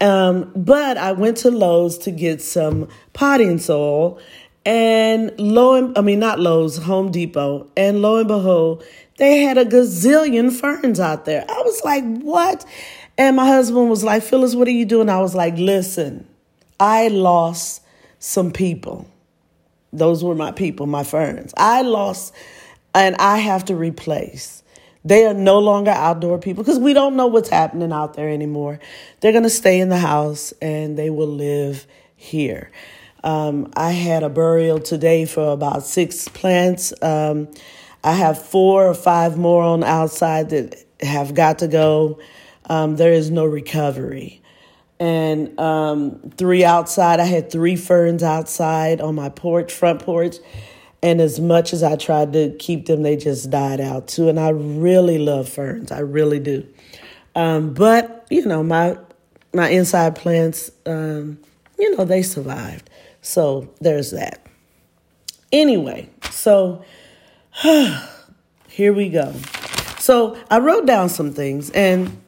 Um, 0.00 0.50
but 0.56 0.98
I 0.98 1.12
went 1.12 1.36
to 1.38 1.52
Lowe's 1.52 1.98
to 1.98 2.10
get 2.10 2.42
some 2.42 2.88
potting 3.12 3.58
soil 3.58 4.18
and 4.66 5.32
lo 5.38 5.74
and 5.74 5.96
I 5.96 6.00
mean 6.00 6.18
not 6.18 6.40
Lowe's, 6.40 6.78
Home 6.78 7.12
Depot, 7.12 7.68
and 7.76 8.02
lo 8.02 8.18
and 8.18 8.26
behold, 8.26 8.82
they 9.18 9.42
had 9.42 9.56
a 9.56 9.64
gazillion 9.64 10.50
ferns 10.50 10.98
out 10.98 11.26
there. 11.26 11.44
I 11.48 11.62
was 11.62 11.80
like, 11.84 12.04
what? 12.22 12.64
And 13.16 13.36
my 13.36 13.46
husband 13.46 13.88
was 13.88 14.02
like, 14.02 14.24
Phyllis, 14.24 14.56
what 14.56 14.66
are 14.66 14.72
you 14.72 14.84
doing? 14.84 15.08
I 15.08 15.20
was 15.20 15.36
like, 15.36 15.56
listen, 15.58 16.26
I 16.80 17.06
lost 17.06 17.83
some 18.24 18.50
people. 18.50 19.06
Those 19.92 20.24
were 20.24 20.34
my 20.34 20.50
people, 20.50 20.86
my 20.86 21.04
friends. 21.04 21.52
I 21.58 21.82
lost, 21.82 22.34
and 22.94 23.14
I 23.16 23.38
have 23.38 23.66
to 23.66 23.76
replace. 23.76 24.62
They 25.04 25.26
are 25.26 25.34
no 25.34 25.58
longer 25.58 25.90
outdoor 25.90 26.38
people 26.38 26.64
because 26.64 26.78
we 26.78 26.94
don't 26.94 27.16
know 27.16 27.26
what's 27.26 27.50
happening 27.50 27.92
out 27.92 28.14
there 28.14 28.30
anymore. 28.30 28.80
They're 29.20 29.32
going 29.32 29.44
to 29.44 29.50
stay 29.50 29.78
in 29.78 29.90
the 29.90 29.98
house 29.98 30.54
and 30.62 30.96
they 30.96 31.10
will 31.10 31.28
live 31.28 31.86
here. 32.16 32.70
Um, 33.22 33.70
I 33.76 33.92
had 33.92 34.22
a 34.22 34.30
burial 34.30 34.80
today 34.80 35.26
for 35.26 35.52
about 35.52 35.84
six 35.84 36.26
plants. 36.28 36.94
Um, 37.02 37.48
I 38.02 38.14
have 38.14 38.42
four 38.42 38.86
or 38.86 38.94
five 38.94 39.36
more 39.36 39.62
on 39.62 39.84
outside 39.84 40.48
that 40.50 40.82
have 41.00 41.34
got 41.34 41.58
to 41.58 41.68
go. 41.68 42.18
Um, 42.70 42.96
there 42.96 43.12
is 43.12 43.30
no 43.30 43.44
recovery. 43.44 44.40
And 45.00 45.58
um, 45.58 46.32
three 46.36 46.64
outside, 46.64 47.20
I 47.20 47.24
had 47.24 47.50
three 47.50 47.76
ferns 47.76 48.22
outside 48.22 49.00
on 49.00 49.14
my 49.14 49.28
porch, 49.28 49.72
front 49.72 50.02
porch. 50.02 50.36
And 51.02 51.20
as 51.20 51.38
much 51.38 51.72
as 51.72 51.82
I 51.82 51.96
tried 51.96 52.32
to 52.32 52.54
keep 52.58 52.86
them, 52.86 53.02
they 53.02 53.16
just 53.16 53.50
died 53.50 53.80
out 53.80 54.08
too. 54.08 54.28
And 54.28 54.40
I 54.40 54.50
really 54.50 55.18
love 55.18 55.48
ferns. 55.48 55.92
I 55.92 55.98
really 55.98 56.40
do. 56.40 56.66
Um, 57.34 57.74
but, 57.74 58.26
you 58.30 58.46
know, 58.46 58.62
my 58.62 58.96
my 59.52 59.68
inside 59.68 60.16
plants, 60.16 60.70
um, 60.84 61.38
you 61.78 61.96
know, 61.96 62.04
they 62.04 62.22
survived. 62.22 62.90
So 63.22 63.72
there's 63.80 64.10
that. 64.10 64.44
Anyway, 65.52 66.10
so 66.30 66.84
here 68.68 68.92
we 68.92 69.08
go. 69.08 69.32
So 69.98 70.36
I 70.50 70.58
wrote 70.58 70.86
down 70.86 71.08
some 71.08 71.32
things 71.32 71.70
and 71.70 72.20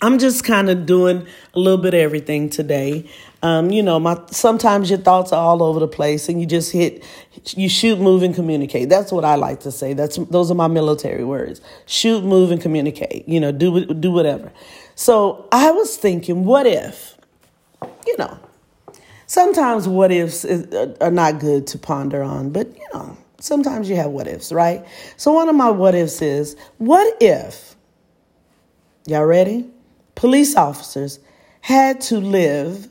I'm 0.00 0.18
just 0.18 0.44
kind 0.44 0.70
of 0.70 0.86
doing 0.86 1.26
a 1.54 1.58
little 1.58 1.80
bit 1.82 1.92
of 1.92 2.00
everything 2.00 2.50
today. 2.50 3.10
Um, 3.42 3.70
you 3.70 3.82
know, 3.82 3.98
my 3.98 4.20
sometimes 4.30 4.90
your 4.90 4.98
thoughts 4.98 5.32
are 5.32 5.42
all 5.42 5.62
over 5.62 5.80
the 5.80 5.88
place, 5.88 6.28
and 6.28 6.40
you 6.40 6.46
just 6.46 6.72
hit, 6.72 7.04
you 7.56 7.68
shoot, 7.68 7.98
move, 8.00 8.22
and 8.22 8.34
communicate. 8.34 8.88
That's 8.88 9.10
what 9.10 9.24
I 9.24 9.34
like 9.34 9.60
to 9.60 9.72
say. 9.72 9.94
That's 9.94 10.16
those 10.16 10.50
are 10.50 10.54
my 10.54 10.68
military 10.68 11.24
words: 11.24 11.60
shoot, 11.86 12.24
move, 12.24 12.50
and 12.50 12.60
communicate. 12.60 13.28
You 13.28 13.40
know, 13.40 13.50
do 13.52 13.86
do 13.86 14.12
whatever. 14.12 14.52
So 14.94 15.48
I 15.52 15.70
was 15.70 15.96
thinking, 15.96 16.44
what 16.44 16.66
if, 16.66 17.16
you 18.06 18.16
know, 18.18 18.38
sometimes 19.26 19.86
what 19.86 20.10
ifs 20.10 20.44
are 20.44 21.10
not 21.10 21.38
good 21.38 21.68
to 21.68 21.78
ponder 21.78 22.22
on, 22.22 22.50
but 22.50 22.66
you 22.76 22.86
know, 22.92 23.16
sometimes 23.38 23.88
you 23.88 23.94
have 23.96 24.10
what 24.10 24.26
ifs, 24.26 24.50
right? 24.52 24.84
So 25.16 25.32
one 25.32 25.48
of 25.48 25.54
my 25.54 25.70
what 25.70 25.94
ifs 25.94 26.20
is, 26.20 26.56
what 26.78 27.16
if, 27.20 27.76
y'all 29.06 29.24
ready? 29.24 29.70
Police 30.18 30.56
officers 30.56 31.20
had 31.60 32.00
to 32.00 32.18
live 32.18 32.88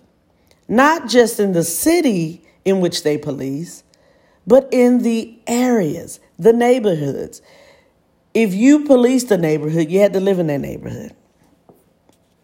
not 0.69 1.09
just 1.09 1.41
in 1.41 1.51
the 1.51 1.63
city 1.65 2.41
in 2.63 2.79
which 2.79 3.03
they 3.03 3.17
police, 3.17 3.83
but 4.47 4.69
in 4.71 5.03
the 5.03 5.37
areas, 5.45 6.21
the 6.39 6.53
neighborhoods. 6.53 7.41
If 8.33 8.53
you 8.53 8.85
police 8.85 9.25
the 9.25 9.37
neighborhood, 9.37 9.89
you 9.89 9.99
had 9.99 10.13
to 10.13 10.21
live 10.21 10.39
in 10.39 10.47
that 10.47 10.59
neighborhood. 10.59 11.13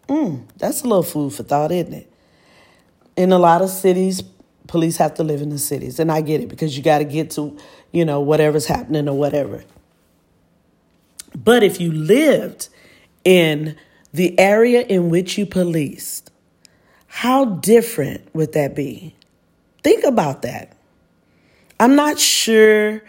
Mm, 0.06 0.48
that's 0.58 0.82
a 0.82 0.86
little 0.86 1.02
food 1.02 1.32
for 1.32 1.44
thought, 1.44 1.72
isn't 1.72 1.94
it? 1.94 2.12
In 3.16 3.32
a 3.32 3.38
lot 3.38 3.62
of 3.62 3.70
cities, 3.70 4.22
police 4.66 4.98
have 4.98 5.14
to 5.14 5.24
live 5.24 5.40
in 5.40 5.48
the 5.48 5.58
cities, 5.58 5.98
and 5.98 6.12
I 6.12 6.20
get 6.20 6.42
it 6.42 6.50
because 6.50 6.76
you 6.76 6.82
got 6.82 6.98
to 6.98 7.04
get 7.04 7.30
to, 7.30 7.56
you 7.90 8.04
know, 8.04 8.20
whatever's 8.20 8.66
happening 8.66 9.08
or 9.08 9.16
whatever. 9.16 9.64
But 11.34 11.62
if 11.62 11.80
you 11.80 11.90
lived 11.90 12.68
in 13.24 13.76
the 14.14 14.38
area 14.38 14.82
in 14.82 15.10
which 15.10 15.36
you 15.36 15.44
policed, 15.44 16.30
how 17.08 17.44
different 17.44 18.32
would 18.32 18.52
that 18.52 18.74
be? 18.76 19.14
Think 19.82 20.04
about 20.04 20.42
that. 20.42 20.76
I'm 21.80 21.96
not 21.96 22.20
sure 22.20 23.02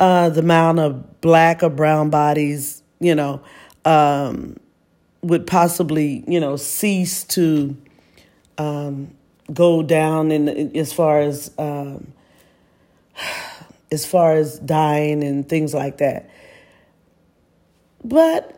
uh, 0.00 0.30
the 0.30 0.40
amount 0.40 0.78
of 0.78 1.20
black 1.20 1.62
or 1.62 1.68
brown 1.68 2.08
bodies, 2.08 2.82
you 3.00 3.14
know, 3.14 3.42
um, 3.84 4.56
would 5.20 5.46
possibly, 5.46 6.24
you 6.26 6.40
know, 6.40 6.56
cease 6.56 7.24
to 7.24 7.76
um, 8.56 9.14
go 9.52 9.82
down 9.82 10.32
in 10.32 10.74
as 10.74 10.90
far 10.90 11.20
as 11.20 11.50
um, 11.58 12.14
as 13.92 14.06
far 14.06 14.32
as 14.32 14.58
dying 14.60 15.22
and 15.22 15.46
things 15.46 15.74
like 15.74 15.98
that. 15.98 16.30
But 18.02 18.56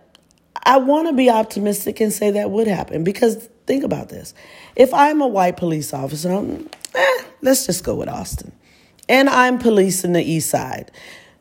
I 0.68 0.76
want 0.76 1.08
to 1.08 1.14
be 1.14 1.30
optimistic 1.30 1.98
and 1.98 2.12
say 2.12 2.32
that 2.32 2.50
would 2.50 2.66
happen 2.66 3.02
because 3.02 3.48
think 3.66 3.84
about 3.84 4.10
this: 4.10 4.34
if 4.76 4.92
I'm 4.92 5.22
a 5.22 5.26
white 5.26 5.56
police 5.56 5.94
officer, 5.94 6.30
eh, 6.94 7.22
let's 7.40 7.64
just 7.64 7.82
go 7.84 7.94
with 7.94 8.08
Austin, 8.08 8.52
and 9.08 9.30
I'm 9.30 9.58
policing 9.58 10.12
the 10.12 10.22
East 10.22 10.50
Side 10.50 10.90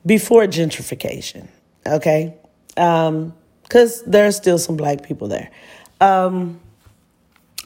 before 0.06 0.44
gentrification, 0.46 1.50
okay? 1.86 2.36
Um, 2.78 3.34
because 3.64 4.02
there 4.04 4.26
are 4.26 4.32
still 4.32 4.58
some 4.58 4.78
black 4.78 5.04
people 5.04 5.28
there. 5.28 5.52
Um, 6.00 6.62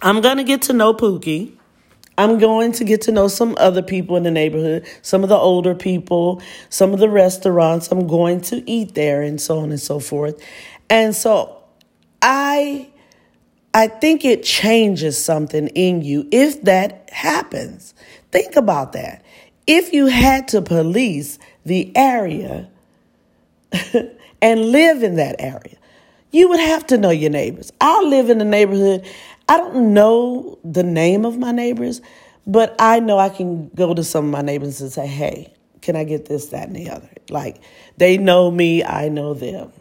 I'm 0.02 0.22
going 0.22 0.38
to 0.38 0.44
get 0.44 0.64
to 0.64 0.74
know 0.74 0.96
Pookie. 0.96 1.54
I'm 2.18 2.40
going 2.40 2.72
to 2.74 2.84
get 2.84 3.02
to 3.02 3.12
know 3.12 3.28
some 3.28 3.56
other 3.60 3.82
people 3.82 4.16
in 4.16 4.24
the 4.24 4.32
neighborhood, 4.32 4.86
some 5.02 5.24
of 5.24 5.30
the 5.30 5.38
older 5.38 5.76
people, 5.76 6.42
some 6.70 6.94
of 6.94 7.00
the 7.00 7.10
restaurants. 7.10 7.92
I'm 7.92 8.08
going 8.08 8.42
to 8.42 8.70
eat 8.70 8.96
there 8.96 9.22
and 9.22 9.40
so 9.40 9.60
on 9.60 9.70
and 9.70 9.80
so 9.80 10.00
forth. 10.00 10.42
And 10.92 11.16
so 11.16 11.64
I 12.22 12.90
I 13.74 13.88
think 13.88 14.26
it 14.26 14.44
changes 14.44 15.18
something 15.24 15.70
in 15.70 16.02
you 16.02 16.28
if 16.32 16.64
that 16.64 17.10
happens. 17.10 17.94
Think 18.32 18.58
about 18.58 18.92
that. 18.92 19.24
If 19.66 19.94
you 19.94 20.08
had 20.08 20.50
to 20.50 20.62
police 20.62 21.40
the 21.66 21.96
area 21.96 22.70
and 24.42 24.72
live 24.72 25.02
in 25.02 25.16
that 25.16 25.38
area, 25.40 25.78
you 26.32 26.50
would 26.50 26.60
have 26.60 26.86
to 26.88 26.98
know 26.98 27.10
your 27.10 27.30
neighbors. 27.30 27.72
I 27.80 28.02
live 28.04 28.30
in 28.30 28.42
a 28.42 28.46
neighborhood. 28.46 29.06
I 29.48 29.58
don't 29.58 29.94
know 29.94 30.60
the 30.66 30.84
name 30.84 31.24
of 31.24 31.38
my 31.38 31.54
neighbors, 31.54 32.02
but 32.46 32.76
I 32.80 33.00
know 33.00 33.18
I 33.18 33.30
can 33.30 33.70
go 33.70 33.94
to 33.94 34.04
some 34.04 34.26
of 34.26 34.32
my 34.32 34.42
neighbors 34.42 34.82
and 34.82 34.92
say, 34.92 35.08
hey, 35.08 35.54
can 35.82 35.96
I 35.96 36.04
get 36.04 36.26
this, 36.26 36.48
that, 36.48 36.68
and 36.68 36.76
the 36.76 36.90
other? 36.90 37.10
Like 37.30 37.62
they 37.96 38.18
know 38.18 38.52
me, 38.52 38.84
I 38.84 39.08
know 39.08 39.34
them. 39.34 39.72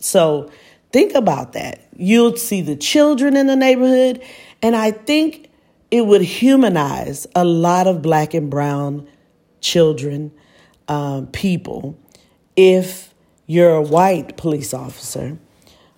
So 0.00 0.50
think 0.92 1.14
about 1.14 1.52
that. 1.52 1.86
You'll 1.96 2.36
see 2.36 2.62
the 2.62 2.76
children 2.76 3.36
in 3.36 3.46
the 3.46 3.56
neighborhood, 3.56 4.22
and 4.62 4.74
I 4.74 4.90
think 4.90 5.50
it 5.90 6.06
would 6.06 6.22
humanize 6.22 7.26
a 7.34 7.44
lot 7.44 7.86
of 7.86 8.02
black 8.02 8.34
and 8.34 8.50
brown 8.50 9.08
children, 9.60 10.32
um, 10.88 11.26
people, 11.28 11.98
if 12.56 13.14
you're 13.46 13.74
a 13.74 13.82
white 13.82 14.36
police 14.36 14.72
officer 14.72 15.36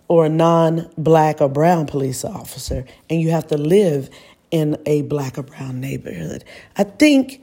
or 0.08 0.26
a 0.26 0.28
non 0.28 0.90
black 0.96 1.40
or 1.40 1.48
brown 1.48 1.86
police 1.86 2.24
officer 2.24 2.84
and 3.08 3.20
you 3.20 3.30
have 3.30 3.46
to 3.46 3.56
live 3.56 4.10
in 4.50 4.76
a 4.86 5.02
black 5.02 5.38
or 5.38 5.42
brown 5.42 5.80
neighborhood. 5.80 6.44
I 6.76 6.84
think, 6.84 7.42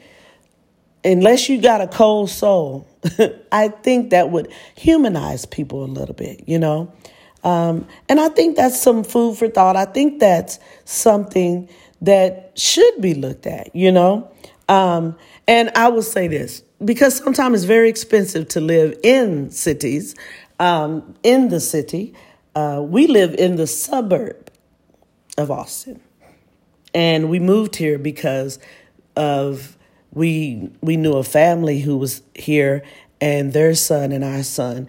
unless 1.10 1.50
you 1.50 1.60
got 1.60 1.82
a 1.82 1.88
cold 1.88 2.30
soul, 2.30 2.88
I 3.52 3.69
think 3.69 4.12
that 4.12 4.30
would 4.30 4.52
humanize 4.76 5.45
people 5.45 5.84
a 5.84 5.88
little 5.88 6.15
bit, 6.15 6.48
you 6.48 6.60
know? 6.60 6.91
Um, 7.43 7.88
and 8.08 8.19
I 8.19 8.30
think 8.30 8.56
that's 8.56 8.80
some 8.80 9.04
food 9.04 9.38
for 9.38 9.48
thought. 9.48 9.76
I 9.76 9.86
think 9.86 10.19
that's 10.19 10.60
something 10.86 11.67
that 12.02 12.52
should 12.56 13.02
be 13.02 13.13
looked 13.13 13.48
at, 13.48 13.76
you 13.76 13.91
know? 13.91 14.30
Um, 14.67 15.15
and 15.48 15.72
I 15.76 15.88
will 15.88 16.04
say 16.04 16.28
this 16.28 16.62
because 16.84 17.15
sometimes 17.15 17.56
it's 17.56 17.63
very 17.65 17.89
expensive 17.89 18.48
to 18.50 18.62
live 18.62 18.98
in 19.04 19.50
cities, 19.50 20.15
um, 20.60 21.15
in 21.24 21.50
the 21.50 21.60
city. 21.60 22.13
Uh, 22.56 22.82
we 22.84 23.08
live 23.08 23.34
in 23.36 23.56
the 23.56 23.67
suburb 23.67 24.52
of 25.38 25.50
Austin, 25.50 26.02
and 26.93 27.30
we 27.30 27.39
moved 27.39 27.78
here 27.78 27.98
because 27.98 28.60
of 29.15 29.78
we 30.13 30.69
we 30.82 30.98
knew 30.98 31.13
a 31.13 31.24
family 31.24 31.80
who 31.80 31.98
was 31.98 32.22
here, 32.36 32.84
and 33.22 33.54
their 33.54 33.76
son 33.76 34.12
and 34.12 34.24
our 34.24 34.43
son, 34.43 34.88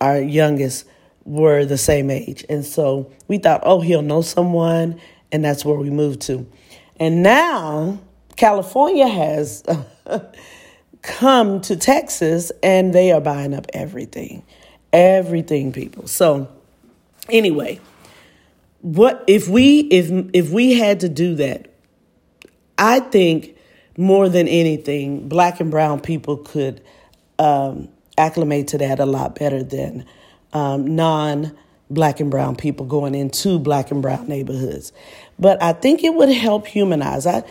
our 0.00 0.20
youngest, 0.20 0.86
were 1.24 1.64
the 1.64 1.78
same 1.78 2.10
age, 2.10 2.44
and 2.48 2.64
so 2.64 3.10
we 3.28 3.38
thought, 3.38 3.60
oh, 3.64 3.80
he'll 3.80 4.02
know 4.02 4.22
someone, 4.22 5.00
and 5.32 5.44
that's 5.44 5.64
where 5.64 5.76
we 5.76 5.90
moved 5.90 6.20
to. 6.22 6.46
And 6.98 7.22
now 7.22 7.98
California 8.36 9.06
has. 9.06 9.62
come 11.02 11.60
to 11.62 11.76
Texas 11.76 12.52
and 12.62 12.94
they 12.94 13.12
are 13.12 13.20
buying 13.20 13.54
up 13.54 13.66
everything. 13.72 14.42
Everything, 14.92 15.72
people. 15.72 16.06
So, 16.08 16.48
anyway, 17.28 17.80
what 18.80 19.22
if 19.26 19.48
we 19.48 19.80
if 19.80 20.10
if 20.32 20.50
we 20.50 20.74
had 20.74 21.00
to 21.00 21.08
do 21.08 21.36
that, 21.36 21.72
I 22.76 23.00
think 23.00 23.56
more 23.96 24.28
than 24.28 24.48
anything, 24.48 25.28
black 25.28 25.60
and 25.60 25.70
brown 25.70 26.00
people 26.00 26.36
could 26.36 26.82
um, 27.38 27.88
acclimate 28.16 28.68
to 28.68 28.78
that 28.78 29.00
a 29.00 29.06
lot 29.06 29.34
better 29.34 29.62
than 29.62 30.04
um, 30.52 30.94
non 30.94 31.56
black 31.88 32.20
and 32.20 32.30
brown 32.30 32.54
people 32.54 32.86
going 32.86 33.14
into 33.14 33.58
black 33.58 33.90
and 33.90 34.00
brown 34.02 34.28
neighborhoods. 34.28 34.92
But 35.38 35.62
I 35.62 35.72
think 35.72 36.04
it 36.04 36.14
would 36.14 36.28
help 36.28 36.66
humanize. 36.66 37.26
I 37.26 37.44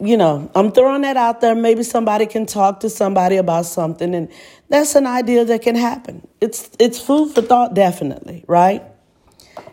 you 0.00 0.16
know, 0.16 0.50
I'm 0.54 0.72
throwing 0.72 1.02
that 1.02 1.16
out 1.16 1.40
there. 1.40 1.54
Maybe 1.54 1.82
somebody 1.82 2.26
can 2.26 2.46
talk 2.46 2.80
to 2.80 2.90
somebody 2.90 3.36
about 3.36 3.66
something, 3.66 4.14
and 4.14 4.30
that's 4.68 4.94
an 4.94 5.06
idea 5.06 5.44
that 5.44 5.62
can 5.62 5.74
happen. 5.74 6.26
It's 6.40 6.70
it's 6.78 6.98
food 6.98 7.34
for 7.34 7.42
thought, 7.42 7.74
definitely, 7.74 8.44
right? 8.48 8.82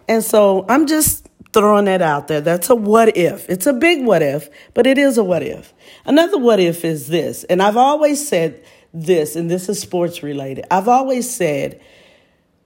And 0.08 0.24
so 0.24 0.66
I'm 0.68 0.88
just 0.88 1.30
throwing 1.54 1.86
that 1.86 2.02
out 2.02 2.28
there. 2.28 2.42
That's 2.42 2.70
a 2.70 2.76
what 2.76 3.18
if. 3.18 3.50
It's 3.50 3.66
a 3.66 3.74
big 3.74 4.06
what 4.06 4.22
if, 4.22 4.50
but 4.74 4.88
it 4.88 4.98
is 4.98 5.18
a 5.18 5.24
what 5.24 5.44
if. 5.44 5.74
Another 6.06 6.38
what 6.38 6.60
if 6.60 6.86
is 6.86 7.08
this, 7.08 7.44
and 7.46 7.62
I've 7.62 7.78
always 7.78 8.26
said 8.26 8.64
this, 8.94 9.36
and 9.36 9.50
this 9.50 9.70
is 9.70 9.80
sports 9.80 10.24
related. 10.24 10.66
I've 10.72 10.88
always 10.88 11.30
said, 11.34 11.82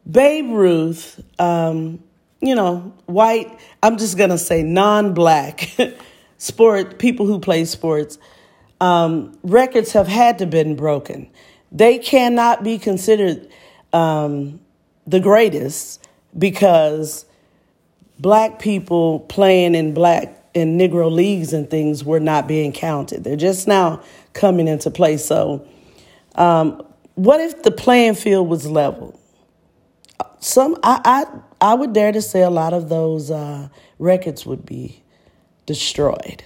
Babe 0.10 0.52
Ruth, 0.52 1.24
um, 1.40 2.04
you 2.42 2.56
know, 2.56 2.94
white, 3.06 3.60
I'm 3.82 3.98
just 3.98 4.18
going 4.18 4.30
to 4.30 4.38
say 4.38 4.64
non 4.64 5.14
black 5.14 5.72
sport, 6.38 7.00
people 7.00 7.26
who 7.26 7.40
play 7.40 7.66
sports, 7.66 8.18
um, 8.82 9.38
records 9.44 9.94
have 9.94 10.08
had 10.08 10.40
to 10.40 10.46
been 10.46 10.76
broken. 10.76 11.30
They 11.72 11.98
cannot 11.98 12.64
be 12.64 12.78
considered 12.78 13.50
um, 13.94 14.60
the 15.08 15.20
greatest 15.20 16.06
because 16.38 17.26
black 18.20 18.60
people 18.60 19.20
playing 19.22 19.76
in 19.76 19.94
black 19.94 20.44
and 20.54 20.80
Negro 20.80 21.12
leagues 21.12 21.52
and 21.54 21.70
things 21.70 22.04
were 22.04 22.20
not 22.20 22.48
being 22.48 22.72
counted. 22.72 23.24
They're 23.24 23.36
just 23.36 23.68
now 23.68 24.02
coming 24.34 24.68
into 24.68 24.90
play. 24.90 25.18
So, 25.18 25.68
um, 26.36 26.82
what 27.16 27.40
if 27.40 27.64
the 27.64 27.72
playing 27.72 28.16
field 28.16 28.48
was 28.48 28.66
leveled? 28.68 29.20
Some 30.40 30.78
I 30.84 31.02
I, 31.04 31.72
I 31.72 31.74
would 31.74 31.94
dare 31.94 32.12
to 32.12 32.22
say 32.22 32.42
a 32.42 32.50
lot 32.50 32.74
of 32.74 32.90
those 32.90 33.32
uh, 33.32 33.70
records 34.00 34.46
would 34.46 34.66
be 34.66 35.02
destroyed. 35.66 36.44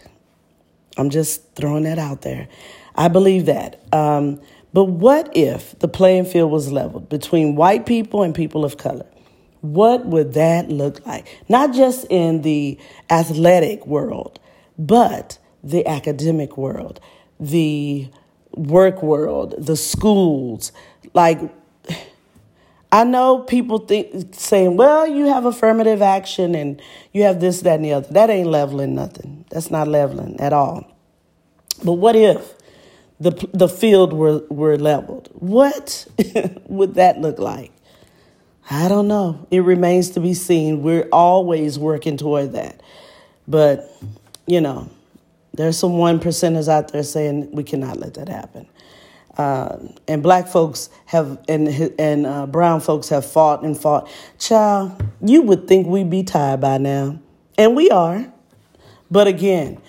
I'm 0.97 1.09
just 1.09 1.55
throwing 1.55 1.83
that 1.83 1.99
out 1.99 2.21
there. 2.21 2.47
I 2.95 3.07
believe 3.07 3.45
that. 3.45 3.81
Um, 3.93 4.41
but 4.73 4.85
what 4.85 5.35
if 5.35 5.77
the 5.79 5.87
playing 5.87 6.25
field 6.25 6.51
was 6.51 6.71
leveled 6.71 7.09
between 7.09 7.55
white 7.55 7.85
people 7.85 8.23
and 8.23 8.35
people 8.35 8.65
of 8.65 8.77
color? 8.77 9.05
What 9.61 10.05
would 10.05 10.33
that 10.33 10.69
look 10.69 11.05
like? 11.05 11.27
Not 11.49 11.73
just 11.73 12.05
in 12.09 12.41
the 12.43 12.77
athletic 13.09 13.85
world, 13.85 14.39
but 14.77 15.37
the 15.63 15.85
academic 15.85 16.57
world, 16.57 16.99
the 17.39 18.07
work 18.51 19.03
world, 19.03 19.55
the 19.57 19.75
schools. 19.75 20.71
Like, 21.13 21.39
I 22.91 23.03
know 23.03 23.39
people 23.39 23.79
think 23.79 24.33
saying, 24.33 24.77
"Well, 24.77 25.05
you 25.05 25.27
have 25.27 25.45
affirmative 25.45 26.01
action 26.01 26.55
and 26.55 26.81
you 27.13 27.23
have 27.23 27.39
this, 27.39 27.61
that, 27.61 27.75
and 27.75 27.85
the 27.85 27.93
other." 27.93 28.11
That 28.11 28.29
ain't 28.29 28.47
leveling 28.47 28.95
nothing. 28.95 29.45
That's 29.49 29.69
not 29.69 29.87
leveling 29.87 30.39
at 30.39 30.53
all. 30.53 30.85
But 31.83 31.93
what 31.93 32.15
if 32.15 32.55
the 33.19 33.31
the 33.53 33.69
field 33.69 34.13
were 34.13 34.41
were 34.49 34.77
leveled? 34.77 35.29
What 35.33 36.07
would 36.67 36.95
that 36.95 37.19
look 37.21 37.37
like? 37.37 37.71
I 38.69 38.87
don't 38.87 39.07
know. 39.07 39.47
It 39.49 39.61
remains 39.61 40.11
to 40.11 40.19
be 40.19 40.33
seen. 40.33 40.83
We're 40.83 41.09
always 41.11 41.79
working 41.79 42.17
toward 42.17 42.53
that. 42.53 42.81
But, 43.47 43.91
you 44.45 44.61
know, 44.61 44.89
there's 45.53 45.77
some 45.77 45.97
one 45.97 46.19
percenters 46.19 46.67
out 46.67 46.91
there 46.91 47.03
saying 47.03 47.49
we 47.51 47.63
cannot 47.63 47.97
let 47.97 48.13
that 48.13 48.29
happen. 48.29 48.67
Uh, 49.37 49.77
and 50.07 50.21
black 50.21 50.47
folks 50.47 50.89
have 51.05 51.39
and 51.47 51.67
and 51.97 52.25
uh, 52.25 52.45
brown 52.45 52.81
folks 52.81 53.09
have 53.09 53.25
fought 53.25 53.63
and 53.63 53.79
fought. 53.79 54.09
Child, 54.37 55.01
you 55.21 55.41
would 55.43 55.67
think 55.67 55.87
we'd 55.87 56.09
be 56.09 56.23
tired 56.23 56.59
by 56.59 56.77
now, 56.77 57.19
and 57.57 57.75
we 57.75 57.89
are. 57.89 58.31
But 59.09 59.27
again, 59.27 59.81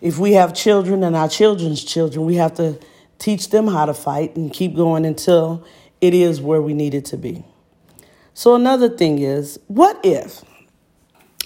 if 0.00 0.18
we 0.18 0.32
have 0.32 0.54
children 0.54 1.02
and 1.02 1.14
our 1.14 1.28
children's 1.28 1.84
children, 1.84 2.24
we 2.24 2.36
have 2.36 2.54
to 2.54 2.78
teach 3.18 3.50
them 3.50 3.66
how 3.66 3.84
to 3.84 3.94
fight 3.94 4.34
and 4.36 4.50
keep 4.50 4.74
going 4.74 5.04
until 5.04 5.64
it 6.00 6.14
is 6.14 6.40
where 6.40 6.62
we 6.62 6.72
need 6.72 6.94
it 6.94 7.04
to 7.06 7.18
be. 7.18 7.44
So, 8.34 8.56
another 8.56 8.88
thing 8.88 9.20
is 9.20 9.58
what 9.68 9.98
if 10.04 10.42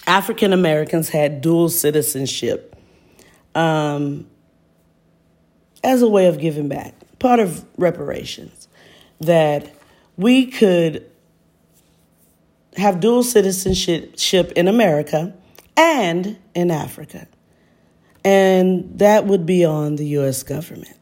African 0.06 0.54
Americans 0.54 1.10
had 1.10 1.42
dual 1.42 1.68
citizenship 1.68 2.74
um, 3.54 4.26
as 5.84 6.00
a 6.00 6.08
way 6.08 6.26
of 6.26 6.38
giving 6.38 6.68
back, 6.68 6.94
part 7.18 7.40
of 7.40 7.64
reparations, 7.76 8.68
that 9.20 9.70
we 10.16 10.46
could 10.46 11.04
have 12.76 13.00
dual 13.00 13.22
citizenship 13.22 14.52
in 14.52 14.66
America 14.66 15.34
and 15.76 16.38
in 16.54 16.70
Africa. 16.70 17.28
And 18.24 18.98
that 18.98 19.26
would 19.26 19.44
be 19.44 19.64
on 19.64 19.96
the 19.96 20.06
US 20.18 20.42
government. 20.42 20.96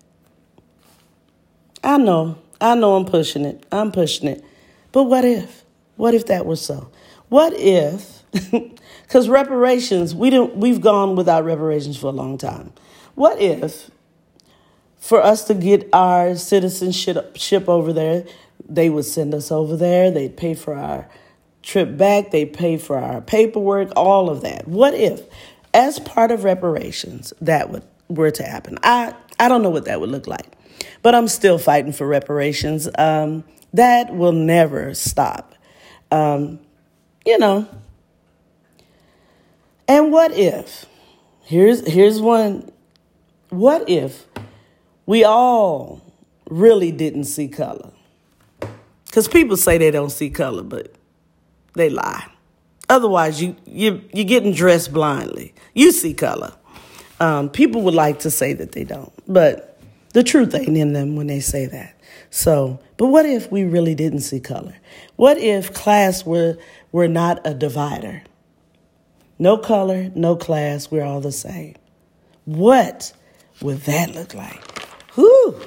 I 1.85 1.99
know, 1.99 2.39
I 2.61 2.75
know 2.75 2.97
I'm 2.97 3.05
pushing 3.05 3.45
it. 3.45 3.65
I'm 3.71 3.93
pushing 3.93 4.29
it. 4.29 4.45
But 4.91 5.05
what 5.05 5.25
if? 5.25 5.66
What 5.97 6.15
if 6.15 6.27
that 6.27 6.47
was 6.47 6.61
so? 6.61 6.91
What 7.29 7.55
if, 7.55 8.23
because 9.03 9.29
reparations, 9.29 10.15
we 10.15 10.31
don't, 10.31 10.57
we've 10.57 10.81
gone 10.81 11.17
without 11.17 11.45
reparations 11.45 11.97
for 11.97 12.07
a 12.09 12.11
long 12.11 12.39
time. 12.39 12.73
What 13.15 13.41
if, 13.41 13.91
for 14.97 15.23
us 15.23 15.45
to 15.45 15.55
get 15.55 15.89
our 15.93 16.37
citizenship 16.37 17.69
over 17.69 17.93
there, 17.93 18.25
they 18.69 18.91
would 18.91 19.05
send 19.05 19.35
us 19.35 19.51
over 19.51 19.77
there, 19.77 20.11
they'd 20.11 20.37
pay 20.37 20.55
for 20.55 20.75
our 20.75 21.09
trip 21.63 21.97
back, 21.97 22.31
they'd 22.31 22.53
pay 22.53 22.77
for 22.77 22.99
our 22.99 23.21
paperwork, 23.21 23.93
all 23.97 24.31
of 24.31 24.43
that. 24.43 24.69
What 24.69 24.95
if, 24.95 25.23
as 25.75 25.99
part 26.01 26.31
of 26.31 26.45
reparations, 26.45 27.33
that 27.41 27.71
would 27.71 27.83
were 28.09 28.31
to 28.31 28.43
happen? 28.45 28.79
I, 28.83 29.15
I 29.39 29.49
don't 29.49 29.63
know 29.63 29.71
what 29.71 29.87
that 29.87 30.01
would 30.01 30.11
look 30.11 30.27
like, 30.27 30.47
but 31.03 31.15
I'm 31.15 31.29
still 31.29 31.59
fighting 31.59 31.93
for 31.93 32.07
reparations. 32.07 32.89
Um, 32.97 33.45
that 33.75 34.15
will 34.15 34.33
never 34.33 34.95
stop. 34.95 35.56
Um, 36.11 36.61
you 37.25 37.39
know. 37.39 37.69
And 39.89 40.11
what 40.11 40.33
if? 40.33 40.87
Here's 41.43 41.87
here's 41.87 42.21
one. 42.21 42.71
What 43.51 43.89
if 43.89 44.27
we 45.07 45.25
all 45.25 46.03
really 46.51 46.91
didn't 46.91 47.25
see 47.25 47.49
color? 47.49 47.91
Because 49.07 49.29
people 49.29 49.57
say 49.57 49.79
they 49.79 49.91
don't 49.91 50.11
see 50.11 50.29
color, 50.29 50.63
but 50.63 50.95
they 51.75 51.89
lie. 51.89 52.27
Otherwise, 52.89 53.43
you 53.43 53.57
you 53.65 54.03
you're 54.13 54.25
getting 54.25 54.53
dressed 54.53 54.93
blindly. 54.93 55.55
You 55.75 55.93
see 55.93 56.15
color. 56.15 56.53
Um, 57.19 57.49
people 57.49 57.83
would 57.83 57.95
like 57.95 58.21
to 58.21 58.31
say 58.31 58.53
that 58.53 58.73
they 58.73 58.85
don't, 58.85 59.13
but 59.27 59.81
the 60.13 60.23
truth 60.23 60.55
ain't 60.55 60.77
in 60.77 60.93
them 60.93 61.17
when 61.17 61.29
they 61.29 61.41
say 61.41 61.67
that. 61.67 61.96
So, 62.37 62.79
but 62.99 63.07
what 63.07 63.25
if 63.25 63.51
we 63.51 63.65
really 63.65 63.95
didn't 63.95 64.21
see 64.21 64.41
color? 64.41 64.77
What 65.17 65.39
if 65.39 65.73
class 65.73 66.27
were, 66.27 66.59
were 66.93 67.09
not 67.09 67.41
a 67.47 67.55
divider? 67.55 68.25
No 69.39 69.57
color, 69.57 70.13
no 70.15 70.37
class, 70.37 70.91
we're 70.91 71.03
all 71.03 71.23
the 71.23 71.33
same. 71.33 71.77
What 72.45 73.15
would 73.63 73.79
that 73.85 74.15
look 74.15 74.35
like? 74.35 74.83
Whew. 75.15 75.59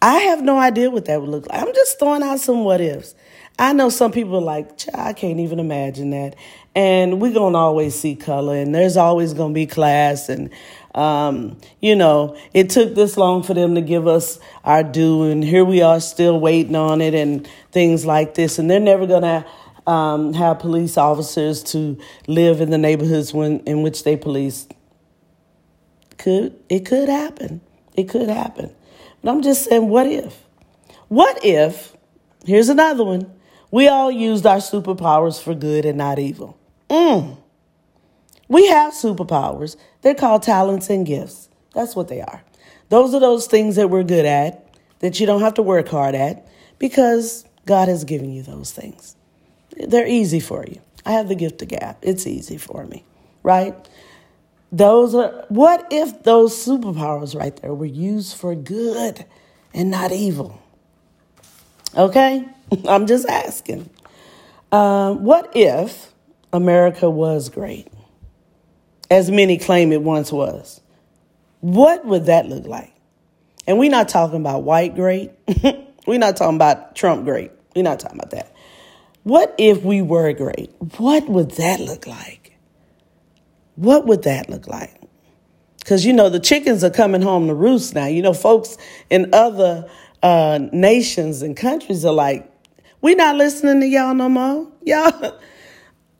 I 0.00 0.18
have 0.18 0.40
no 0.40 0.56
idea 0.56 0.88
what 0.88 1.06
that 1.06 1.20
would 1.20 1.30
look 1.30 1.48
like. 1.48 1.60
I'm 1.60 1.74
just 1.74 1.98
throwing 1.98 2.22
out 2.22 2.38
some 2.38 2.62
what 2.62 2.80
ifs. 2.80 3.16
I 3.58 3.72
know 3.72 3.88
some 3.88 4.12
people 4.12 4.36
are 4.36 4.40
like, 4.40 4.70
I 4.94 5.12
can't 5.14 5.40
even 5.40 5.58
imagine 5.58 6.10
that. 6.10 6.36
And 6.76 7.20
we're 7.20 7.34
going 7.34 7.54
to 7.54 7.58
always 7.58 7.98
see 7.98 8.14
color, 8.14 8.54
and 8.54 8.72
there's 8.72 8.96
always 8.96 9.34
going 9.34 9.50
to 9.50 9.54
be 9.54 9.66
class, 9.66 10.28
and 10.28 10.50
um, 10.98 11.56
you 11.80 11.94
know, 11.94 12.36
it 12.52 12.70
took 12.70 12.96
this 12.96 13.16
long 13.16 13.44
for 13.44 13.54
them 13.54 13.76
to 13.76 13.80
give 13.80 14.08
us 14.08 14.40
our 14.64 14.82
due, 14.82 15.22
and 15.22 15.44
here 15.44 15.64
we 15.64 15.80
are 15.80 16.00
still 16.00 16.40
waiting 16.40 16.74
on 16.74 17.00
it, 17.00 17.14
and 17.14 17.48
things 17.70 18.04
like 18.04 18.34
this. 18.34 18.58
And 18.58 18.68
they're 18.68 18.80
never 18.80 19.06
going 19.06 19.22
to 19.22 19.46
um, 19.88 20.34
have 20.34 20.58
police 20.58 20.98
officers 20.98 21.62
to 21.64 21.98
live 22.26 22.60
in 22.60 22.70
the 22.70 22.78
neighborhoods 22.78 23.32
when, 23.32 23.60
in 23.60 23.82
which 23.82 24.02
they 24.02 24.16
police. 24.16 24.66
Could 26.18 26.58
it 26.68 26.84
could 26.84 27.08
happen? 27.08 27.60
It 27.94 28.08
could 28.08 28.28
happen. 28.28 28.74
But 29.22 29.30
I'm 29.30 29.42
just 29.42 29.66
saying, 29.66 29.88
what 29.88 30.06
if? 30.06 30.44
What 31.06 31.44
if? 31.44 31.96
Here's 32.44 32.68
another 32.68 33.04
one. 33.04 33.32
We 33.70 33.86
all 33.86 34.10
used 34.10 34.46
our 34.46 34.56
superpowers 34.56 35.40
for 35.40 35.54
good 35.54 35.84
and 35.84 35.98
not 35.98 36.18
evil. 36.18 36.58
Mm. 36.90 37.37
We 38.48 38.66
have 38.68 38.92
superpowers. 38.94 39.76
They're 40.02 40.14
called 40.14 40.42
talents 40.42 40.88
and 40.90 41.06
gifts. 41.06 41.48
That's 41.74 41.94
what 41.94 42.08
they 42.08 42.20
are. 42.20 42.42
Those 42.88 43.14
are 43.14 43.20
those 43.20 43.46
things 43.46 43.76
that 43.76 43.90
we're 43.90 44.02
good 44.02 44.24
at, 44.24 44.66
that 45.00 45.20
you 45.20 45.26
don't 45.26 45.42
have 45.42 45.54
to 45.54 45.62
work 45.62 45.88
hard 45.88 46.14
at, 46.14 46.48
because 46.78 47.44
God 47.66 47.88
has 47.88 48.04
given 48.04 48.32
you 48.32 48.42
those 48.42 48.72
things. 48.72 49.14
They're 49.76 50.06
easy 50.06 50.40
for 50.40 50.64
you. 50.66 50.80
I 51.04 51.12
have 51.12 51.28
the 51.28 51.34
gift 51.34 51.62
of 51.62 51.68
gab. 51.68 51.96
It's 52.02 52.26
easy 52.26 52.56
for 52.56 52.84
me, 52.84 53.04
right? 53.42 53.74
Those 54.72 55.14
are 55.14 55.46
what 55.48 55.86
if 55.90 56.22
those 56.24 56.54
superpowers 56.54 57.38
right 57.38 57.54
there 57.56 57.72
were 57.72 57.86
used 57.86 58.36
for 58.36 58.54
good 58.54 59.24
and 59.72 59.90
not 59.90 60.12
evil? 60.12 60.60
Okay, 61.96 62.46
I'm 62.88 63.06
just 63.06 63.26
asking. 63.28 63.88
Uh, 64.70 65.14
what 65.14 65.50
if 65.56 66.12
America 66.52 67.08
was 67.08 67.48
great? 67.48 67.88
As 69.10 69.30
many 69.30 69.58
claim 69.58 69.92
it 69.92 70.02
once 70.02 70.32
was. 70.32 70.80
What 71.60 72.04
would 72.04 72.26
that 72.26 72.48
look 72.48 72.66
like? 72.66 72.92
And 73.66 73.78
we're 73.78 73.90
not 73.90 74.08
talking 74.08 74.40
about 74.40 74.62
white 74.62 74.94
great. 74.94 75.32
we're 76.06 76.18
not 76.18 76.36
talking 76.36 76.56
about 76.56 76.96
Trump 76.96 77.24
great. 77.24 77.50
We're 77.74 77.82
not 77.82 78.00
talking 78.00 78.18
about 78.18 78.30
that. 78.30 78.54
What 79.24 79.54
if 79.58 79.82
we 79.82 80.00
were 80.00 80.32
great? 80.32 80.72
What 80.96 81.28
would 81.28 81.50
that 81.52 81.80
look 81.80 82.06
like? 82.06 82.56
What 83.76 84.06
would 84.06 84.22
that 84.22 84.48
look 84.48 84.66
like? 84.66 84.94
Because, 85.78 86.04
you 86.04 86.12
know, 86.12 86.28
the 86.28 86.40
chickens 86.40 86.82
are 86.82 86.90
coming 86.90 87.22
home 87.22 87.46
to 87.48 87.54
roost 87.54 87.94
now. 87.94 88.06
You 88.06 88.22
know, 88.22 88.32
folks 88.32 88.76
in 89.10 89.30
other 89.32 89.88
uh, 90.22 90.58
nations 90.72 91.42
and 91.42 91.56
countries 91.56 92.04
are 92.04 92.12
like, 92.12 92.50
We 93.00 93.14
not 93.14 93.36
listening 93.36 93.80
to 93.80 93.86
y'all 93.86 94.14
no 94.14 94.28
more. 94.28 94.72
Y'all, 94.84 95.38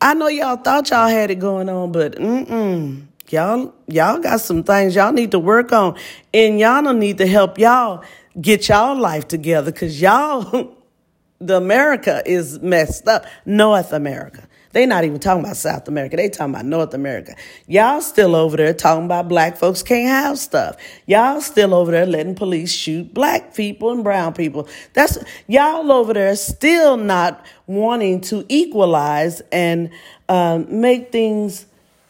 I 0.01 0.13
know 0.13 0.27
y'all 0.27 0.57
thought 0.57 0.89
y'all 0.89 1.09
had 1.09 1.29
it 1.29 1.39
going 1.39 1.69
on, 1.69 1.91
but 1.91 2.15
mm-mm. 2.15 3.05
Y'all, 3.29 3.75
y'all 3.87 4.19
got 4.19 4.41
some 4.41 4.63
things 4.63 4.95
y'all 4.95 5.11
need 5.11 5.31
to 5.31 5.39
work 5.39 5.71
on. 5.71 5.95
And 6.33 6.59
y'all 6.59 6.81
don't 6.81 6.99
need 6.99 7.19
to 7.19 7.27
help 7.27 7.59
y'all 7.59 8.03
get 8.39 8.67
y'all 8.69 8.97
life 8.97 9.27
together 9.27 9.71
because 9.71 10.01
y'all, 10.01 10.75
the 11.39 11.57
America 11.57 12.23
is 12.25 12.59
messed 12.59 13.07
up. 13.07 13.25
North 13.45 13.93
America. 13.93 14.47
They 14.71 14.85
not 14.85 15.03
even 15.03 15.19
talking 15.19 15.43
about 15.43 15.57
South 15.57 15.87
America. 15.87 16.15
They 16.15 16.29
talking 16.29 16.53
about 16.53 16.65
North 16.65 16.93
America. 16.93 17.35
Y'all 17.67 18.01
still 18.01 18.35
over 18.35 18.55
there 18.55 18.73
talking 18.73 19.05
about 19.05 19.27
black 19.27 19.57
folks 19.57 19.81
can't 19.81 20.09
have 20.09 20.37
stuff. 20.37 20.77
Y'all 21.07 21.41
still 21.41 21.73
over 21.73 21.91
there 21.91 22.05
letting 22.05 22.35
police 22.35 22.71
shoot 22.71 23.11
black 23.13 23.55
people 23.55 23.91
and 23.91 24.03
brown 24.03 24.33
people. 24.33 24.67
That's 24.93 25.17
y'all 25.47 25.91
over 25.91 26.13
there 26.13 26.35
still 26.35 26.97
not 26.97 27.43
wanting 27.65 28.21
to 28.21 28.45
equalize 28.47 29.41
and 29.51 29.89
um, 30.27 30.81
make 30.81 31.11
things, 31.11 31.65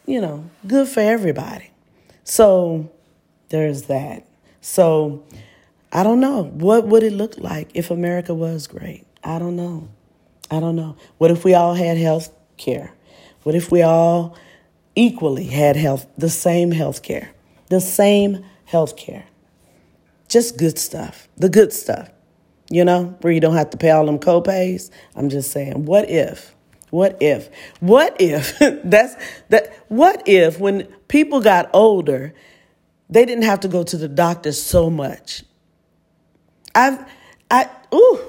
you 0.06 0.20
know, 0.20 0.50
good 0.68 0.90
for 0.90 1.00
everybody. 1.00 1.72
So 2.26 2.92
there's 3.48 3.84
that. 3.84 4.26
So 4.60 5.24
I 5.94 6.04
don't 6.04 6.20
know. 6.20 6.44
What 6.44 6.88
would 6.88 7.04
it 7.04 7.14
look 7.14 7.38
like 7.38 7.70
if 7.74 7.90
America 7.90 8.34
was 8.34 8.68
great? 8.68 9.06
I 9.24 9.40
don't 9.40 9.56
know. 9.56 9.88
I 10.52 10.60
don't 10.60 10.76
know. 10.76 10.98
What 11.20 11.32
if 11.32 11.46
we 11.46 11.54
all 11.54 11.74
had 11.74 11.98
health 11.98 12.36
care? 12.60 12.94
What 13.42 13.56
if 13.56 13.72
we 13.72 13.82
all 13.82 14.38
equally 14.96 15.46
had 15.46 15.76
health, 15.76 16.06
the 16.18 16.30
same 16.30 16.72
health 16.72 17.02
care, 17.02 17.32
the 17.70 17.82
same 17.82 18.46
health 18.66 18.96
care? 18.96 19.26
Just 20.28 20.60
good 20.60 20.78
stuff, 20.78 21.28
the 21.38 21.50
good 21.50 21.74
stuff, 21.74 22.12
you 22.70 22.86
know, 22.86 23.18
where 23.22 23.34
you 23.34 23.40
don't 23.40 23.56
have 23.56 23.72
to 23.72 23.78
pay 23.78 23.90
all 23.90 24.06
them 24.06 24.20
copays. 24.20 24.92
I'm 25.16 25.30
just 25.30 25.52
saying, 25.52 25.86
what 25.86 26.08
if? 26.08 26.54
What 26.92 27.18
if? 27.20 27.50
What 27.80 28.16
if? 28.20 28.58
That's 28.84 29.16
that. 29.50 29.74
What 29.88 30.28
if 30.28 30.60
when 30.60 30.84
people 31.08 31.42
got 31.42 31.70
older, 31.74 32.34
they 33.10 33.26
didn't 33.26 33.46
have 33.46 33.62
to 33.62 33.68
go 33.68 33.84
to 33.84 33.98
the 33.98 34.08
doctor 34.08 34.52
so 34.52 34.90
much? 34.90 35.44
I've, 36.76 37.04
I, 37.50 37.70
ooh, 37.94 38.20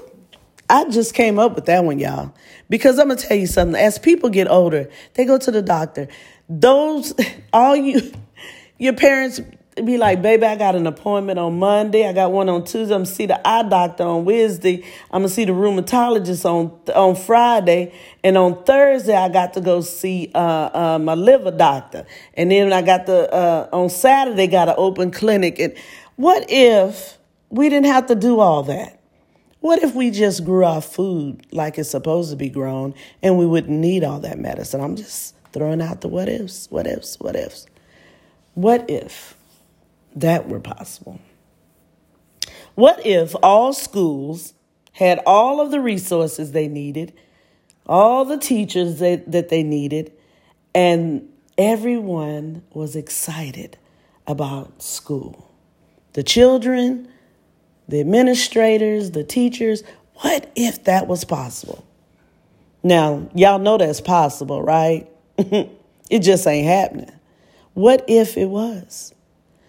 I 0.71 0.85
just 0.85 1.13
came 1.13 1.37
up 1.37 1.53
with 1.55 1.65
that 1.65 1.83
one, 1.83 1.99
y'all. 1.99 2.33
Because 2.69 2.97
I'm 2.97 3.09
gonna 3.09 3.19
tell 3.19 3.35
you 3.35 3.45
something. 3.45 3.79
As 3.79 3.99
people 3.99 4.29
get 4.29 4.49
older, 4.49 4.89
they 5.15 5.25
go 5.25 5.37
to 5.37 5.51
the 5.51 5.61
doctor. 5.61 6.07
Those, 6.47 7.13
all 7.53 7.75
you, 7.75 8.13
your 8.77 8.93
parents 8.93 9.41
be 9.75 9.97
like, 9.97 10.21
baby, 10.21 10.45
I 10.45 10.55
got 10.55 10.75
an 10.75 10.87
appointment 10.87 11.39
on 11.39 11.59
Monday. 11.59 12.07
I 12.07 12.13
got 12.13 12.31
one 12.31 12.47
on 12.47 12.63
Tuesday. 12.63 12.95
I'm 12.95 13.01
gonna 13.01 13.05
see 13.05 13.25
the 13.25 13.45
eye 13.45 13.63
doctor 13.63 14.05
on 14.05 14.23
Wednesday. 14.23 14.85
I'm 15.11 15.23
gonna 15.23 15.27
see 15.27 15.43
the 15.43 15.51
rheumatologist 15.51 16.45
on 16.45 16.79
on 16.95 17.17
Friday, 17.17 17.93
and 18.23 18.37
on 18.37 18.63
Thursday 18.63 19.15
I 19.15 19.27
got 19.27 19.53
to 19.55 19.61
go 19.61 19.81
see 19.81 20.31
uh, 20.33 20.69
uh, 20.73 20.99
my 21.01 21.15
liver 21.15 21.51
doctor. 21.51 22.05
And 22.35 22.49
then 22.49 22.71
I 22.71 22.81
got 22.81 23.07
the 23.07 23.29
uh, 23.33 23.67
on 23.73 23.89
Saturday 23.89 24.47
got 24.47 24.69
an 24.69 24.75
open 24.77 25.11
clinic. 25.11 25.59
And 25.59 25.73
what 26.15 26.45
if 26.47 27.17
we 27.49 27.67
didn't 27.67 27.87
have 27.87 28.05
to 28.07 28.15
do 28.15 28.39
all 28.39 28.63
that? 28.63 29.00
What 29.61 29.83
if 29.83 29.93
we 29.93 30.09
just 30.09 30.43
grew 30.43 30.65
our 30.65 30.81
food 30.81 31.45
like 31.51 31.77
it's 31.77 31.91
supposed 31.91 32.31
to 32.31 32.35
be 32.35 32.49
grown 32.49 32.95
and 33.21 33.37
we 33.37 33.45
wouldn't 33.45 33.79
need 33.79 34.03
all 34.03 34.19
that 34.21 34.39
medicine? 34.39 34.81
I'm 34.81 34.95
just 34.95 35.35
throwing 35.53 35.81
out 35.81 36.01
the 36.01 36.07
what 36.07 36.27
ifs, 36.27 36.69
what 36.71 36.87
ifs, 36.87 37.19
what 37.19 37.35
ifs. 37.35 37.67
What 38.55 38.89
if 38.89 39.37
that 40.15 40.49
were 40.49 40.59
possible? 40.59 41.19
What 42.73 43.05
if 43.05 43.35
all 43.43 43.71
schools 43.71 44.55
had 44.93 45.21
all 45.27 45.61
of 45.61 45.69
the 45.69 45.79
resources 45.79 46.53
they 46.53 46.67
needed, 46.67 47.13
all 47.85 48.25
the 48.25 48.39
teachers 48.39 48.97
that, 48.97 49.31
that 49.31 49.49
they 49.49 49.61
needed, 49.61 50.11
and 50.73 51.29
everyone 51.59 52.63
was 52.73 52.95
excited 52.95 53.77
about 54.25 54.81
school? 54.81 55.51
The 56.13 56.23
children, 56.23 57.07
the 57.91 57.99
administrators, 57.99 59.11
the 59.11 59.23
teachers. 59.23 59.83
What 60.21 60.51
if 60.55 60.85
that 60.85 61.07
was 61.07 61.23
possible? 61.25 61.85
Now, 62.83 63.29
y'all 63.35 63.59
know 63.59 63.77
that's 63.77 64.01
possible, 64.01 64.63
right? 64.63 65.07
it 65.37 66.19
just 66.19 66.47
ain't 66.47 66.65
happening. 66.65 67.11
What 67.73 68.05
if 68.07 68.37
it 68.37 68.47
was? 68.47 69.13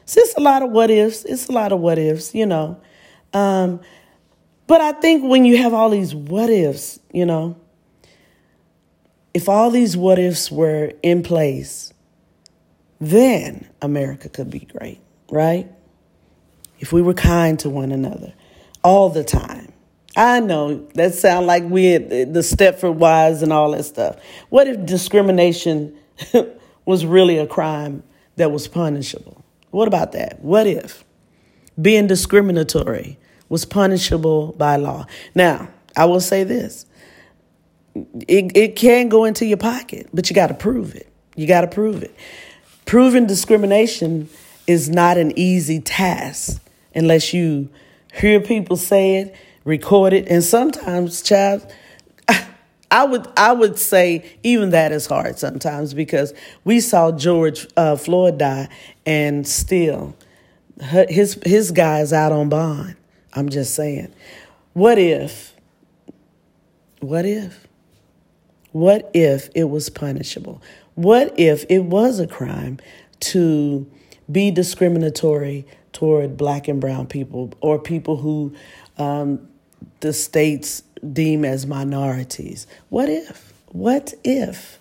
So 0.06 0.20
it's 0.20 0.36
a 0.36 0.40
lot 0.40 0.62
of 0.62 0.70
what 0.70 0.90
ifs. 0.90 1.24
It's 1.24 1.48
a 1.48 1.52
lot 1.52 1.72
of 1.72 1.80
what 1.80 1.98
ifs, 1.98 2.34
you 2.34 2.46
know. 2.46 2.80
Um, 3.32 3.80
but 4.66 4.80
I 4.80 4.92
think 4.92 5.24
when 5.24 5.44
you 5.44 5.56
have 5.58 5.74
all 5.74 5.90
these 5.90 6.14
what 6.14 6.48
ifs, 6.48 7.00
you 7.12 7.26
know, 7.26 7.56
if 9.34 9.48
all 9.48 9.70
these 9.70 9.96
what 9.96 10.18
ifs 10.18 10.50
were 10.50 10.92
in 11.02 11.22
place, 11.22 11.92
then 13.00 13.68
America 13.80 14.28
could 14.28 14.50
be 14.50 14.60
great, 14.60 15.00
right? 15.30 15.71
If 16.82 16.92
we 16.92 17.00
were 17.00 17.14
kind 17.14 17.58
to 17.60 17.70
one 17.70 17.92
another 17.92 18.34
all 18.82 19.08
the 19.08 19.22
time. 19.22 19.72
I 20.16 20.40
know 20.40 20.86
that 20.94 21.14
sound 21.14 21.46
like 21.46 21.62
we 21.62 21.96
the 21.96 22.40
Stepford 22.40 22.96
wives 22.96 23.40
and 23.42 23.52
all 23.52 23.70
that 23.70 23.84
stuff. 23.84 24.16
What 24.50 24.66
if 24.66 24.84
discrimination 24.84 25.96
was 26.84 27.06
really 27.06 27.38
a 27.38 27.46
crime 27.46 28.02
that 28.36 28.50
was 28.50 28.68
punishable? 28.68 29.42
What 29.70 29.88
about 29.88 30.12
that? 30.12 30.40
What 30.40 30.66
if 30.66 31.04
being 31.80 32.08
discriminatory 32.08 33.16
was 33.48 33.64
punishable 33.64 34.52
by 34.58 34.76
law? 34.76 35.06
Now, 35.34 35.68
I 35.96 36.04
will 36.06 36.20
say 36.20 36.44
this. 36.44 36.84
It, 37.94 38.56
it 38.56 38.76
can 38.76 39.08
go 39.08 39.24
into 39.24 39.46
your 39.46 39.56
pocket, 39.56 40.08
but 40.12 40.28
you 40.28 40.34
got 40.34 40.48
to 40.48 40.54
prove 40.54 40.94
it. 40.94 41.10
You 41.36 41.46
got 41.46 41.60
to 41.62 41.68
prove 41.68 42.02
it. 42.02 42.14
Proving 42.86 43.26
discrimination 43.26 44.28
is 44.66 44.90
not 44.90 45.16
an 45.16 45.32
easy 45.38 45.80
task 45.80 46.61
unless 46.94 47.32
you 47.32 47.68
hear 48.12 48.40
people 48.40 48.76
say 48.76 49.16
it, 49.16 49.34
record 49.64 50.12
it, 50.12 50.28
and 50.28 50.42
sometimes, 50.42 51.22
child, 51.22 51.66
I 52.90 53.04
would 53.04 53.26
I 53.36 53.52
would 53.52 53.78
say 53.78 54.36
even 54.42 54.70
that 54.70 54.92
is 54.92 55.06
hard 55.06 55.38
sometimes 55.38 55.94
because 55.94 56.34
we 56.64 56.80
saw 56.80 57.12
George 57.12 57.66
uh, 57.76 57.96
Floyd 57.96 58.38
die, 58.38 58.68
and 59.06 59.46
still 59.46 60.14
his 60.80 61.38
his 61.44 61.70
guy's 61.70 62.12
out 62.12 62.32
on 62.32 62.48
bond. 62.48 62.96
I'm 63.34 63.48
just 63.48 63.74
saying, 63.74 64.12
what 64.74 64.98
if? 64.98 65.54
What 67.00 67.24
if? 67.24 67.66
What 68.72 69.10
if 69.12 69.50
it 69.54 69.64
was 69.64 69.90
punishable? 69.90 70.62
What 70.94 71.38
if 71.38 71.64
it 71.68 71.80
was 71.80 72.20
a 72.20 72.26
crime 72.26 72.78
to 73.20 73.86
be 74.30 74.50
discriminatory 74.50 75.66
toward 75.92 76.36
black 76.36 76.68
and 76.68 76.80
brown 76.80 77.06
people 77.06 77.52
or 77.60 77.78
people 77.78 78.16
who 78.16 78.54
um, 78.98 79.48
the 80.00 80.12
states 80.12 80.82
deem 81.12 81.44
as 81.44 81.66
minorities. 81.66 82.66
What 82.88 83.08
if? 83.08 83.52
What 83.68 84.14
if? 84.24 84.78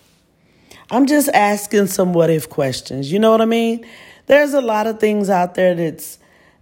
I'm 0.90 1.06
just 1.06 1.28
asking 1.30 1.86
some 1.86 2.12
what 2.12 2.30
if 2.30 2.48
questions. 2.48 3.10
You 3.10 3.18
know 3.18 3.30
what 3.30 3.40
I 3.40 3.46
mean? 3.46 3.86
There's 4.26 4.52
a 4.52 4.60
lot 4.60 4.86
of 4.86 5.00
things 5.00 5.30
out 5.30 5.54
there 5.54 5.74
that's, 5.74 6.18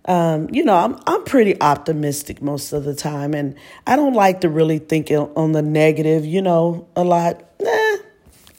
um, 0.06 0.48
you 0.52 0.64
know, 0.64 0.76
I'm 0.76 0.98
I'm 1.06 1.24
pretty 1.24 1.60
optimistic 1.60 2.40
most 2.40 2.72
of 2.72 2.84
the 2.84 2.94
time, 2.94 3.34
and 3.34 3.54
I 3.86 3.96
don't 3.96 4.14
like 4.14 4.40
to 4.42 4.48
really 4.48 4.78
think 4.78 5.10
on 5.10 5.52
the 5.52 5.62
negative. 5.62 6.24
You 6.24 6.42
know, 6.42 6.88
a 6.96 7.04
lot. 7.04 7.42
Nah, 7.60 7.96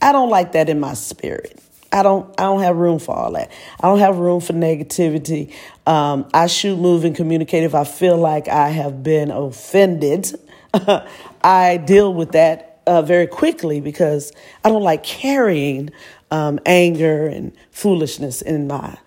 I 0.01 0.11
don't 0.11 0.29
like 0.29 0.51
that 0.51 0.69
in 0.69 0.79
my 0.79 0.93
spirit. 0.93 1.61
I 1.91 2.03
don't 2.03 2.29
I 2.39 2.43
don't 2.43 2.61
have 2.61 2.77
room 2.77 2.99
for 2.99 3.15
all 3.15 3.31
that. 3.33 3.51
I 3.79 3.87
don't 3.87 3.99
have 3.99 4.17
room 4.17 4.39
for 4.39 4.53
negativity. 4.53 5.53
Um, 5.85 6.29
I 6.33 6.47
shoot, 6.47 6.77
move, 6.77 7.03
and 7.03 7.15
communicate. 7.15 7.63
If 7.63 7.75
I 7.75 7.83
feel 7.83 8.17
like 8.17 8.47
I 8.47 8.69
have 8.69 9.03
been 9.03 9.29
offended, 9.29 10.33
I 11.43 11.77
deal 11.77 12.13
with 12.13 12.31
that 12.31 12.81
uh, 12.87 13.01
very 13.01 13.27
quickly 13.27 13.81
because 13.81 14.31
I 14.63 14.69
don't 14.69 14.83
like 14.83 15.03
carrying 15.03 15.89
um, 16.29 16.59
anger 16.65 17.27
and 17.27 17.51
foolishness 17.71 18.41
in 18.41 18.67
my 18.67 18.97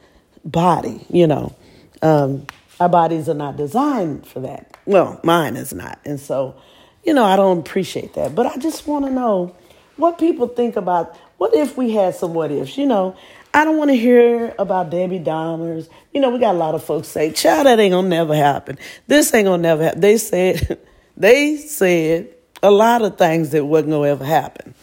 body. 0.45 1.07
You 1.09 1.27
know, 1.27 1.57
um, 2.03 2.47
our 2.81 2.89
bodies 2.89 3.29
are 3.31 3.35
not 3.35 3.57
designed 3.57 4.27
for 4.27 4.41
that. 4.41 4.77
Well, 4.85 5.21
mine 5.25 5.57
is 5.57 5.73
not, 5.73 5.99
and 6.05 6.21
so 6.21 6.55
you 7.03 7.15
know 7.15 7.25
I 7.25 7.37
don't 7.37 7.61
appreciate 7.61 8.13
that. 8.15 8.35
But 8.35 8.47
I 8.47 8.59
just 8.59 8.87
want 8.87 9.07
to 9.07 9.11
know 9.11 9.57
what 9.97 10.19
people 10.19 10.49
think 10.49 10.77
about 10.77 11.17
what 11.39 11.55
if 11.55 11.77
we 11.77 11.93
had 11.93 12.15
some 12.15 12.35
what 12.35 12.51
ifs? 12.51 12.77
You 12.79 12.87
know, 12.87 13.17
I 13.53 13.65
don't 13.65 13.77
want 13.77 13.91
to 13.91 13.97
hear 13.97 14.55
about 14.59 14.91
Debbie 14.91 15.21
Downers. 15.21 15.89
You 16.13 16.21
know, 16.21 16.31
we 16.31 16.39
got 16.39 16.55
a 16.55 16.59
lot 16.59 16.75
of 16.75 16.83
folks 16.85 17.09
say, 17.09 17.33
child, 17.33 17.67
that 17.67 17.79
ain't 17.79 17.93
gonna 17.93 18.09
never 18.09 18.35
happen. 18.35 18.79
This 19.07 19.33
ain't 19.35 19.47
gonna 19.47 19.63
never 19.63 19.85
happen. 19.85 20.01
They 20.01 20.19
said, 20.19 20.79
they 21.17 21.57
said 21.57 22.29
a 22.63 22.71
lot 22.71 23.03
of 23.03 23.19
things 23.19 23.51
that 23.51 23.65
wasn't 23.65 23.91
gonna 23.91 24.09
ever 24.09 24.25
happen. 24.25 24.75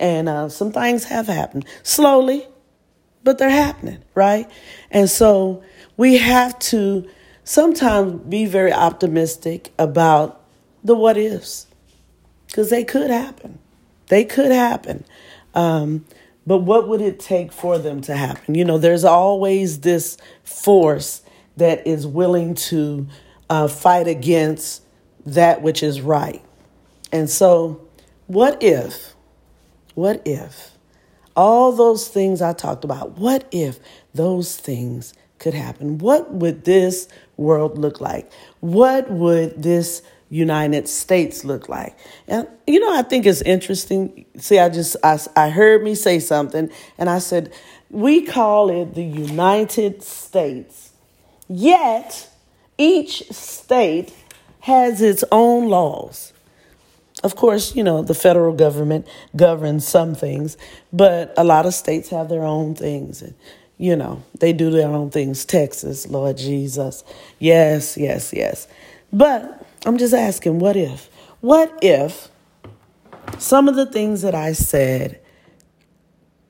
And 0.00 0.28
uh, 0.28 0.48
some 0.48 0.72
things 0.72 1.04
have 1.04 1.26
happened 1.26 1.66
slowly, 1.82 2.46
but 3.24 3.38
they're 3.38 3.50
happening, 3.50 3.98
right? 4.14 4.48
And 4.90 5.10
so 5.10 5.62
we 5.96 6.18
have 6.18 6.58
to 6.60 7.08
sometimes 7.44 8.20
be 8.28 8.46
very 8.46 8.72
optimistic 8.72 9.72
about 9.78 10.40
the 10.84 10.94
what 10.94 11.16
ifs. 11.16 11.66
because 12.46 12.70
they 12.70 12.84
could 12.84 13.10
happen. 13.10 13.58
They 14.08 14.24
could 14.24 14.50
happen. 14.50 15.04
Um, 15.54 16.04
but 16.46 16.58
what 16.58 16.88
would 16.88 17.00
it 17.00 17.20
take 17.20 17.52
for 17.52 17.78
them 17.78 18.00
to 18.02 18.16
happen? 18.16 18.54
You 18.54 18.64
know, 18.64 18.78
there's 18.78 19.04
always 19.04 19.80
this 19.80 20.16
force 20.44 21.22
that 21.56 21.86
is 21.86 22.06
willing 22.06 22.54
to 22.54 23.06
uh, 23.50 23.68
fight 23.68 24.08
against 24.08 24.82
that 25.26 25.62
which 25.62 25.82
is 25.82 26.00
right. 26.00 26.42
And 27.12 27.28
so, 27.28 27.80
what 28.26 28.62
if, 28.62 29.14
what 29.94 30.22
if 30.24 30.72
all 31.36 31.72
those 31.72 32.08
things 32.08 32.42
I 32.42 32.52
talked 32.52 32.84
about, 32.84 33.18
what 33.18 33.46
if 33.52 33.78
those 34.14 34.56
things 34.56 35.14
could 35.38 35.54
happen? 35.54 35.98
What 35.98 36.32
would 36.32 36.64
this 36.64 37.08
world 37.36 37.78
look 37.78 38.00
like? 38.00 38.30
What 38.60 39.10
would 39.10 39.62
this 39.62 40.02
United 40.30 40.88
States 40.88 41.44
look 41.44 41.68
like? 41.68 41.96
And 42.26 42.46
you 42.66 42.80
know, 42.80 42.96
I 42.96 43.02
think 43.02 43.26
it's 43.26 43.42
interesting. 43.42 44.26
See, 44.38 44.58
I 44.58 44.68
just 44.68 44.96
I, 45.02 45.18
I 45.36 45.50
heard 45.50 45.82
me 45.82 45.94
say 45.94 46.18
something, 46.18 46.70
and 46.98 47.10
I 47.10 47.18
said 47.18 47.52
we 47.90 48.22
call 48.22 48.70
it 48.70 48.94
the 48.94 49.04
United 49.04 50.02
States, 50.02 50.92
yet 51.48 52.28
each 52.76 53.30
state 53.30 54.12
has 54.60 55.00
its 55.00 55.24
own 55.32 55.68
laws. 55.68 56.32
Of 57.24 57.34
course, 57.34 57.74
you 57.74 57.82
know, 57.82 58.02
the 58.02 58.14
federal 58.14 58.54
government 58.54 59.08
governs 59.34 59.86
some 59.86 60.14
things, 60.14 60.56
but 60.92 61.34
a 61.36 61.42
lot 61.42 61.66
of 61.66 61.74
states 61.74 62.10
have 62.10 62.28
their 62.28 62.44
own 62.44 62.76
things. 62.76 63.22
And, 63.22 63.34
you 63.76 63.96
know, 63.96 64.22
they 64.38 64.52
do 64.52 64.70
their 64.70 64.88
own 64.88 65.10
things. 65.10 65.44
Texas, 65.44 66.06
Lord 66.06 66.36
Jesus. 66.36 67.02
Yes, 67.40 67.96
yes, 67.96 68.32
yes. 68.32 68.68
But 69.12 69.66
I'm 69.86 69.98
just 69.98 70.14
asking, 70.14 70.58
what 70.58 70.76
if? 70.76 71.08
What 71.40 71.78
if 71.82 72.28
some 73.38 73.68
of 73.68 73.76
the 73.76 73.86
things 73.86 74.22
that 74.22 74.34
I 74.34 74.52
said 74.52 75.20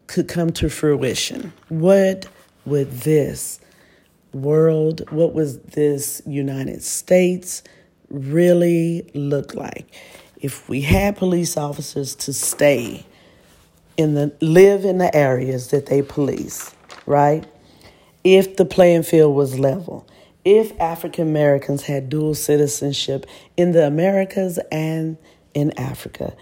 could 0.07 0.29
come 0.29 0.51
to 0.53 0.71
fruition? 0.71 1.53
What 1.69 2.27
would 2.65 2.91
this 2.91 3.61
world, 4.33 5.09
what 5.11 5.35
was 5.35 5.59
this 5.61 6.23
United 6.27 6.83
States 6.83 7.63
really 8.09 9.11
look 9.15 9.55
like? 9.55 9.87
If 10.41 10.69
we 10.69 10.83
had 10.83 11.17
police 11.17 11.57
officers 11.57 12.15
to 12.17 12.33
stay 12.33 13.05
in 13.97 14.15
the 14.15 14.33
live 14.41 14.85
in 14.85 14.99
the 14.99 15.15
areas 15.15 15.69
that 15.69 15.87
they 15.87 16.03
police, 16.03 16.75
right? 17.05 17.45
If 18.25 18.57
the 18.57 18.65
playing 18.65 19.03
field 19.03 19.35
was 19.35 19.59
level, 19.59 20.07
if 20.45 20.79
African 20.81 21.29
Americans 21.29 21.83
had 21.83 22.09
dual 22.09 22.35
citizenship 22.35 23.27
in 23.57 23.73
the 23.73 23.87
Americas 23.87 24.59
and 24.71 25.17
in 25.55 25.79
Africa. 25.79 26.35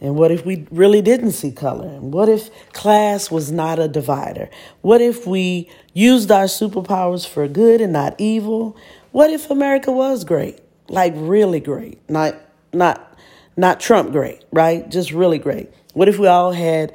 And 0.00 0.16
what 0.16 0.30
if 0.30 0.44
we 0.44 0.66
really 0.70 1.00
didn't 1.00 1.32
see 1.32 1.50
color? 1.50 1.88
And 1.88 2.12
what 2.12 2.28
if 2.28 2.50
class 2.72 3.30
was 3.30 3.50
not 3.50 3.78
a 3.78 3.88
divider? 3.88 4.50
What 4.82 5.00
if 5.00 5.26
we 5.26 5.70
used 5.94 6.30
our 6.30 6.44
superpowers 6.44 7.26
for 7.26 7.46
good 7.48 7.80
and 7.80 7.92
not 7.92 8.14
evil? 8.18 8.76
What 9.12 9.30
if 9.30 9.50
America 9.50 9.92
was 9.92 10.24
great? 10.24 10.60
Like 10.88 11.14
really 11.16 11.60
great. 11.60 11.98
Not 12.10 12.34
not 12.72 13.16
not 13.56 13.80
Trump 13.80 14.12
great, 14.12 14.44
right? 14.52 14.88
Just 14.90 15.12
really 15.12 15.38
great. 15.38 15.70
What 15.94 16.08
if 16.08 16.18
we 16.18 16.26
all 16.26 16.52
had 16.52 16.92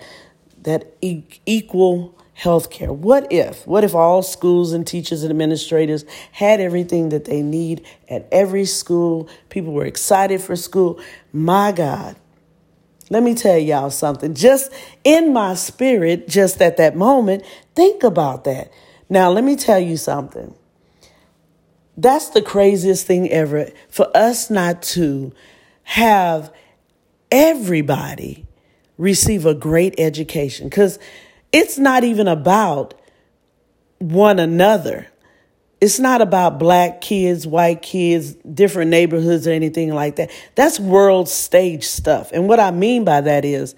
that 0.64 0.94
e- 1.02 1.24
equal 1.46 2.19
health 2.40 2.70
care? 2.70 2.94
What 2.94 3.30
if? 3.34 3.68
What 3.68 3.84
if 3.84 3.94
all 3.94 4.24
schools 4.24 4.72
and 4.72 4.88
teachers 4.88 5.24
and 5.24 5.30
administrators 5.30 6.06
had 6.32 6.62
everything 6.62 7.10
that 7.10 7.26
they 7.26 7.42
need 7.42 7.86
at 8.08 8.30
every 8.32 8.64
school? 8.64 9.28
People 9.50 9.74
were 9.74 9.86
excited 9.86 10.40
for 10.40 10.56
school. 10.56 11.02
My 11.34 11.74
God. 11.74 12.16
Let 13.10 13.24
me 13.24 13.36
tell 13.36 13.58
y'all 13.58 13.90
something. 13.90 14.36
Just 14.36 14.72
in 15.04 15.34
my 15.34 15.54
spirit, 15.54 16.30
just 16.30 16.62
at 16.62 16.78
that 16.78 16.96
moment, 16.96 17.44
think 17.76 18.04
about 18.04 18.46
that. 18.46 18.72
Now, 19.10 19.30
let 19.32 19.44
me 19.44 19.58
tell 19.58 19.80
you 19.80 19.98
something. 19.98 20.56
That's 21.98 22.30
the 22.30 22.42
craziest 22.42 23.06
thing 23.06 23.30
ever 23.30 23.70
for 23.90 24.16
us 24.16 24.50
not 24.50 24.82
to 24.94 25.34
have 25.84 26.54
everybody 27.30 28.46
receive 28.98 29.46
a 29.46 29.54
great 29.54 29.96
education 29.98 30.70
because 30.70 31.00
it's 31.52 31.78
not 31.78 32.04
even 32.04 32.28
about 32.28 32.94
one 34.00 34.40
another. 34.40 35.08
It's 35.82 36.00
not 36.00 36.22
about 36.22 36.60
black 36.60 37.02
kids, 37.02 37.48
white 37.48 37.82
kids, 37.82 38.34
different 38.34 38.92
neighborhoods, 38.92 39.48
or 39.48 39.52
anything 39.52 39.94
like 39.94 40.18
that. 40.18 40.30
That's 40.56 40.80
world 40.80 41.30
stage 41.30 41.86
stuff. 41.86 42.32
And 42.34 42.48
what 42.48 42.60
I 42.60 42.72
mean 42.72 43.06
by 43.06 43.22
that 43.22 43.46
is 43.46 43.76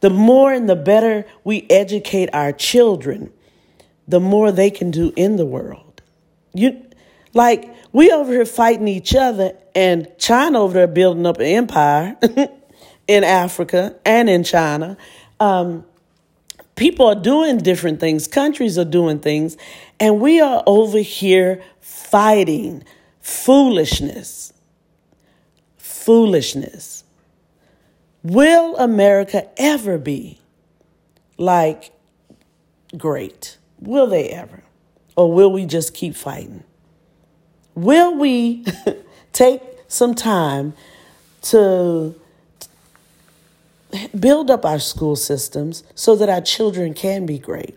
the 0.00 0.10
more 0.10 0.52
and 0.52 0.68
the 0.68 0.76
better 0.76 1.24
we 1.44 1.66
educate 1.68 2.28
our 2.32 2.52
children, 2.52 3.32
the 4.06 4.20
more 4.20 4.52
they 4.52 4.70
can 4.70 4.90
do 4.90 5.12
in 5.16 5.36
the 5.36 5.46
world. 5.46 6.02
You 6.54 6.84
like 7.34 7.74
we 7.92 8.10
over 8.10 8.32
here 8.32 8.44
fighting 8.44 8.88
each 8.88 9.14
other 9.14 9.52
and 9.74 10.08
China 10.18 10.60
over 10.60 10.74
there 10.74 10.86
building 10.86 11.26
up 11.26 11.38
an 11.38 11.46
empire 11.46 12.16
in 13.08 13.24
Africa 13.24 13.96
and 14.04 14.28
in 14.28 14.44
China. 14.44 14.96
Um, 15.40 15.84
people 16.82 17.06
are 17.06 17.14
doing 17.14 17.58
different 17.58 18.00
things, 18.00 18.26
countries 18.26 18.76
are 18.76 18.84
doing 18.84 19.20
things, 19.20 19.56
and 20.00 20.18
we 20.20 20.40
are 20.40 20.64
over 20.66 20.98
here 20.98 21.62
fighting 21.80 22.82
foolishness. 23.20 24.52
Foolishness. 25.76 27.04
Will 28.24 28.76
America 28.78 29.48
ever 29.56 29.96
be 29.96 30.40
like 31.38 31.92
great? 32.98 33.58
Will 33.78 34.08
they 34.08 34.30
ever? 34.30 34.64
Or 35.14 35.32
will 35.32 35.52
we 35.52 35.66
just 35.66 35.94
keep 35.94 36.16
fighting? 36.16 36.64
Will 37.76 38.16
we 38.16 38.64
take 39.32 39.62
some 39.86 40.16
time 40.16 40.74
to 41.42 42.20
build 44.18 44.50
up 44.50 44.64
our 44.64 44.78
school 44.78 45.16
systems 45.16 45.84
so 45.94 46.16
that 46.16 46.28
our 46.28 46.40
children 46.40 46.94
can 46.94 47.26
be 47.26 47.38
great 47.38 47.76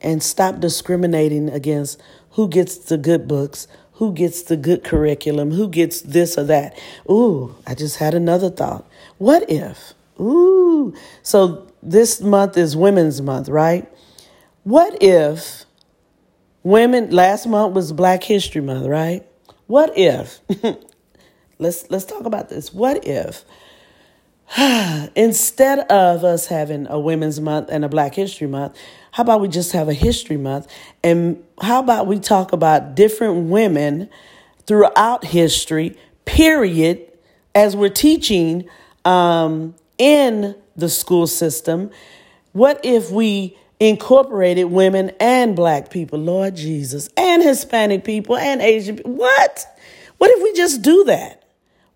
and 0.00 0.22
stop 0.22 0.60
discriminating 0.60 1.48
against 1.48 2.00
who 2.30 2.48
gets 2.48 2.76
the 2.76 2.96
good 2.96 3.28
books, 3.28 3.68
who 3.94 4.12
gets 4.12 4.42
the 4.42 4.56
good 4.56 4.82
curriculum, 4.82 5.52
who 5.52 5.68
gets 5.68 6.00
this 6.00 6.36
or 6.36 6.44
that. 6.44 6.76
Ooh, 7.10 7.54
I 7.66 7.74
just 7.74 7.96
had 7.98 8.14
another 8.14 8.50
thought. 8.50 8.86
What 9.18 9.48
if? 9.50 9.94
Ooh, 10.18 10.94
so 11.22 11.66
this 11.82 12.20
month 12.20 12.56
is 12.56 12.76
Women's 12.76 13.20
Month, 13.20 13.48
right? 13.48 13.88
What 14.64 15.02
if 15.02 15.64
women 16.62 17.10
last 17.10 17.46
month 17.46 17.74
was 17.74 17.92
Black 17.92 18.22
History 18.24 18.60
Month, 18.60 18.86
right? 18.86 19.26
What 19.66 19.96
if 19.96 20.40
let's 21.58 21.90
let's 21.90 22.04
talk 22.04 22.24
about 22.24 22.48
this. 22.48 22.72
What 22.72 23.06
if 23.06 23.44
instead 25.16 25.80
of 25.90 26.24
us 26.24 26.46
having 26.46 26.86
a 26.88 26.98
Women's 26.98 27.40
Month 27.40 27.68
and 27.70 27.84
a 27.84 27.88
Black 27.88 28.14
History 28.14 28.46
Month, 28.46 28.76
how 29.12 29.22
about 29.22 29.40
we 29.40 29.48
just 29.48 29.72
have 29.72 29.88
a 29.88 29.94
History 29.94 30.36
Month? 30.36 30.66
And 31.02 31.42
how 31.60 31.80
about 31.80 32.06
we 32.06 32.18
talk 32.18 32.52
about 32.52 32.94
different 32.94 33.48
women 33.48 34.10
throughout 34.66 35.24
history, 35.24 35.96
period, 36.24 37.00
as 37.54 37.74
we're 37.76 37.88
teaching 37.88 38.68
um, 39.04 39.74
in 39.96 40.54
the 40.76 40.88
school 40.88 41.26
system? 41.26 41.90
What 42.52 42.80
if 42.84 43.10
we 43.10 43.56
incorporated 43.80 44.66
women 44.66 45.12
and 45.18 45.56
black 45.56 45.90
people, 45.90 46.18
Lord 46.18 46.56
Jesus, 46.56 47.08
and 47.16 47.42
Hispanic 47.42 48.04
people 48.04 48.36
and 48.36 48.60
Asian 48.60 48.96
people? 48.96 49.14
What? 49.14 49.66
What 50.18 50.30
if 50.30 50.42
we 50.42 50.52
just 50.52 50.82
do 50.82 51.04
that? 51.04 51.42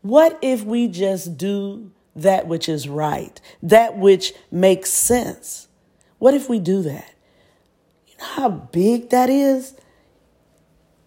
What 0.01 0.39
if 0.41 0.65
we 0.65 0.89
just 0.89 1.37
do 1.37 1.91
that 2.17 2.49
which 2.49 2.69
is 2.69 2.89
right, 2.89 3.41
that 3.62 3.97
which 3.97 4.33
makes 4.51 4.91
sense. 4.91 5.69
What 6.19 6.35
if 6.35 6.49
we 6.49 6.59
do 6.59 6.83
that? 6.83 7.14
You 8.07 8.14
know 8.19 8.25
how 8.25 8.49
big 8.49 9.11
that 9.11 9.29
is? 9.29 9.75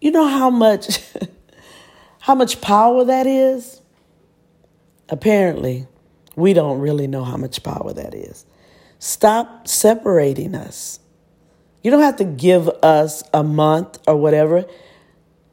You 0.00 0.12
know 0.12 0.26
how 0.26 0.48
much 0.48 1.00
how 2.20 2.34
much 2.34 2.60
power 2.60 3.04
that 3.04 3.26
is? 3.26 3.82
Apparently, 5.08 5.88
we 6.36 6.52
don't 6.52 6.78
really 6.78 7.08
know 7.08 7.24
how 7.24 7.36
much 7.36 7.62
power 7.64 7.92
that 7.92 8.14
is. 8.14 8.46
Stop 9.00 9.66
separating 9.66 10.54
us. 10.54 11.00
You 11.82 11.90
don't 11.90 12.02
have 12.02 12.16
to 12.16 12.24
give 12.24 12.68
us 12.68 13.24
a 13.34 13.42
month 13.42 13.98
or 14.06 14.14
whatever. 14.16 14.66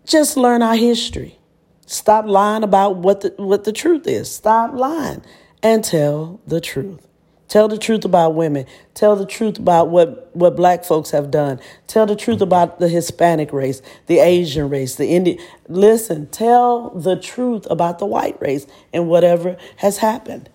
Just 0.06 0.38
learn 0.38 0.62
our 0.62 0.76
history. 0.76 1.40
Stop 1.88 2.26
lying 2.26 2.64
about 2.64 2.98
what 2.98 3.22
the, 3.22 3.34
what 3.38 3.64
the 3.64 3.72
truth 3.72 4.06
is. 4.06 4.30
Stop 4.30 4.74
lying 4.74 5.24
and 5.64 5.84
tell 5.84 6.40
the 6.48 6.62
truth. 6.62 7.08
Tell 7.48 7.70
the 7.70 7.78
truth 7.78 8.04
about 8.04 8.36
women. 8.36 8.66
Tell 8.94 9.16
the 9.16 9.26
truth 9.26 9.58
about 9.58 9.88
what, 9.88 10.36
what 10.36 10.58
black 10.58 10.84
folks 10.84 11.12
have 11.12 11.32
done. 11.32 11.62
Tell 11.88 12.06
the 12.06 12.16
truth 12.16 12.42
about 12.42 12.80
the 12.80 12.90
Hispanic 12.90 13.54
race, 13.54 13.82
the 14.08 14.20
Asian 14.20 14.70
race, 14.70 14.96
the 14.96 15.08
Indian. 15.08 15.40
Listen, 15.70 16.28
tell 16.28 16.90
the 16.90 17.16
truth 17.16 17.66
about 17.70 18.00
the 18.00 18.06
white 18.06 18.40
race 18.42 18.68
and 18.94 19.08
whatever 19.08 19.56
has 19.78 19.98
happened. 19.98 20.50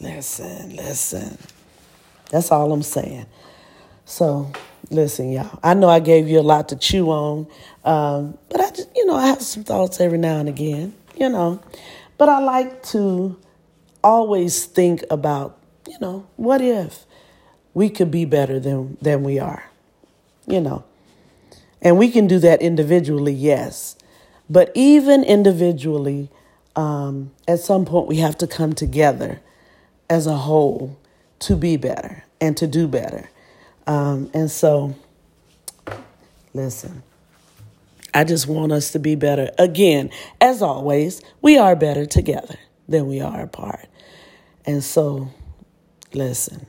Listen, 0.00 0.76
listen. 0.76 1.36
That's 2.30 2.50
all 2.50 2.72
I'm 2.72 2.82
saying. 2.82 3.26
So, 4.06 4.50
listen, 4.90 5.30
y'all. 5.30 5.58
I 5.62 5.74
know 5.74 5.90
I 5.90 6.00
gave 6.00 6.26
you 6.26 6.40
a 6.40 6.42
lot 6.42 6.70
to 6.70 6.76
chew 6.76 7.10
on, 7.10 7.46
um, 7.84 8.38
but 8.48 8.60
I 8.60 8.70
just, 8.70 8.88
you 8.96 9.04
know, 9.04 9.14
I 9.14 9.26
have 9.26 9.42
some 9.42 9.62
thoughts 9.62 10.00
every 10.00 10.18
now 10.18 10.38
and 10.38 10.48
again, 10.48 10.94
you 11.16 11.28
know. 11.28 11.60
But 12.16 12.30
I 12.30 12.38
like 12.40 12.82
to 12.84 13.38
always 14.02 14.66
think 14.66 15.04
about 15.10 15.58
you 15.92 15.98
know, 16.00 16.26
what 16.36 16.60
if 16.60 17.04
we 17.74 17.90
could 17.90 18.10
be 18.10 18.24
better 18.24 18.58
than, 18.60 18.96
than 19.00 19.22
we 19.22 19.38
are? 19.38 19.70
You 20.46 20.60
know, 20.60 20.84
and 21.80 21.98
we 21.98 22.10
can 22.10 22.26
do 22.26 22.38
that 22.40 22.62
individually, 22.62 23.32
yes. 23.32 23.96
But 24.50 24.72
even 24.74 25.22
individually, 25.22 26.30
um, 26.74 27.30
at 27.46 27.60
some 27.60 27.84
point, 27.84 28.08
we 28.08 28.16
have 28.16 28.36
to 28.38 28.46
come 28.46 28.72
together 28.72 29.40
as 30.10 30.26
a 30.26 30.36
whole 30.36 30.98
to 31.40 31.56
be 31.56 31.76
better 31.76 32.24
and 32.40 32.56
to 32.56 32.66
do 32.66 32.88
better. 32.88 33.30
Um, 33.86 34.30
and 34.34 34.50
so, 34.50 34.94
listen, 36.54 37.02
I 38.12 38.24
just 38.24 38.46
want 38.46 38.72
us 38.72 38.90
to 38.92 38.98
be 38.98 39.14
better. 39.14 39.50
Again, 39.58 40.10
as 40.40 40.60
always, 40.60 41.22
we 41.40 41.56
are 41.56 41.76
better 41.76 42.04
together 42.04 42.56
than 42.88 43.06
we 43.06 43.20
are 43.20 43.42
apart. 43.42 43.86
And 44.64 44.82
so, 44.84 45.28
Listen, 46.14 46.66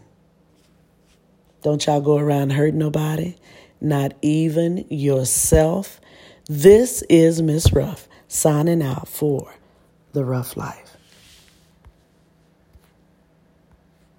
don't 1.63 1.85
y'all 1.85 1.99
go 1.99 2.17
around 2.17 2.51
hurting 2.51 2.79
nobody, 2.79 3.35
not 3.81 4.13
even 4.21 4.85
yourself. 4.89 5.99
This 6.47 7.01
is 7.09 7.41
Miss 7.41 7.73
Ruff 7.73 8.07
signing 8.29 8.81
out 8.81 9.09
for 9.09 9.53
The 10.13 10.23
Rough 10.23 10.55
Life. 10.55 10.82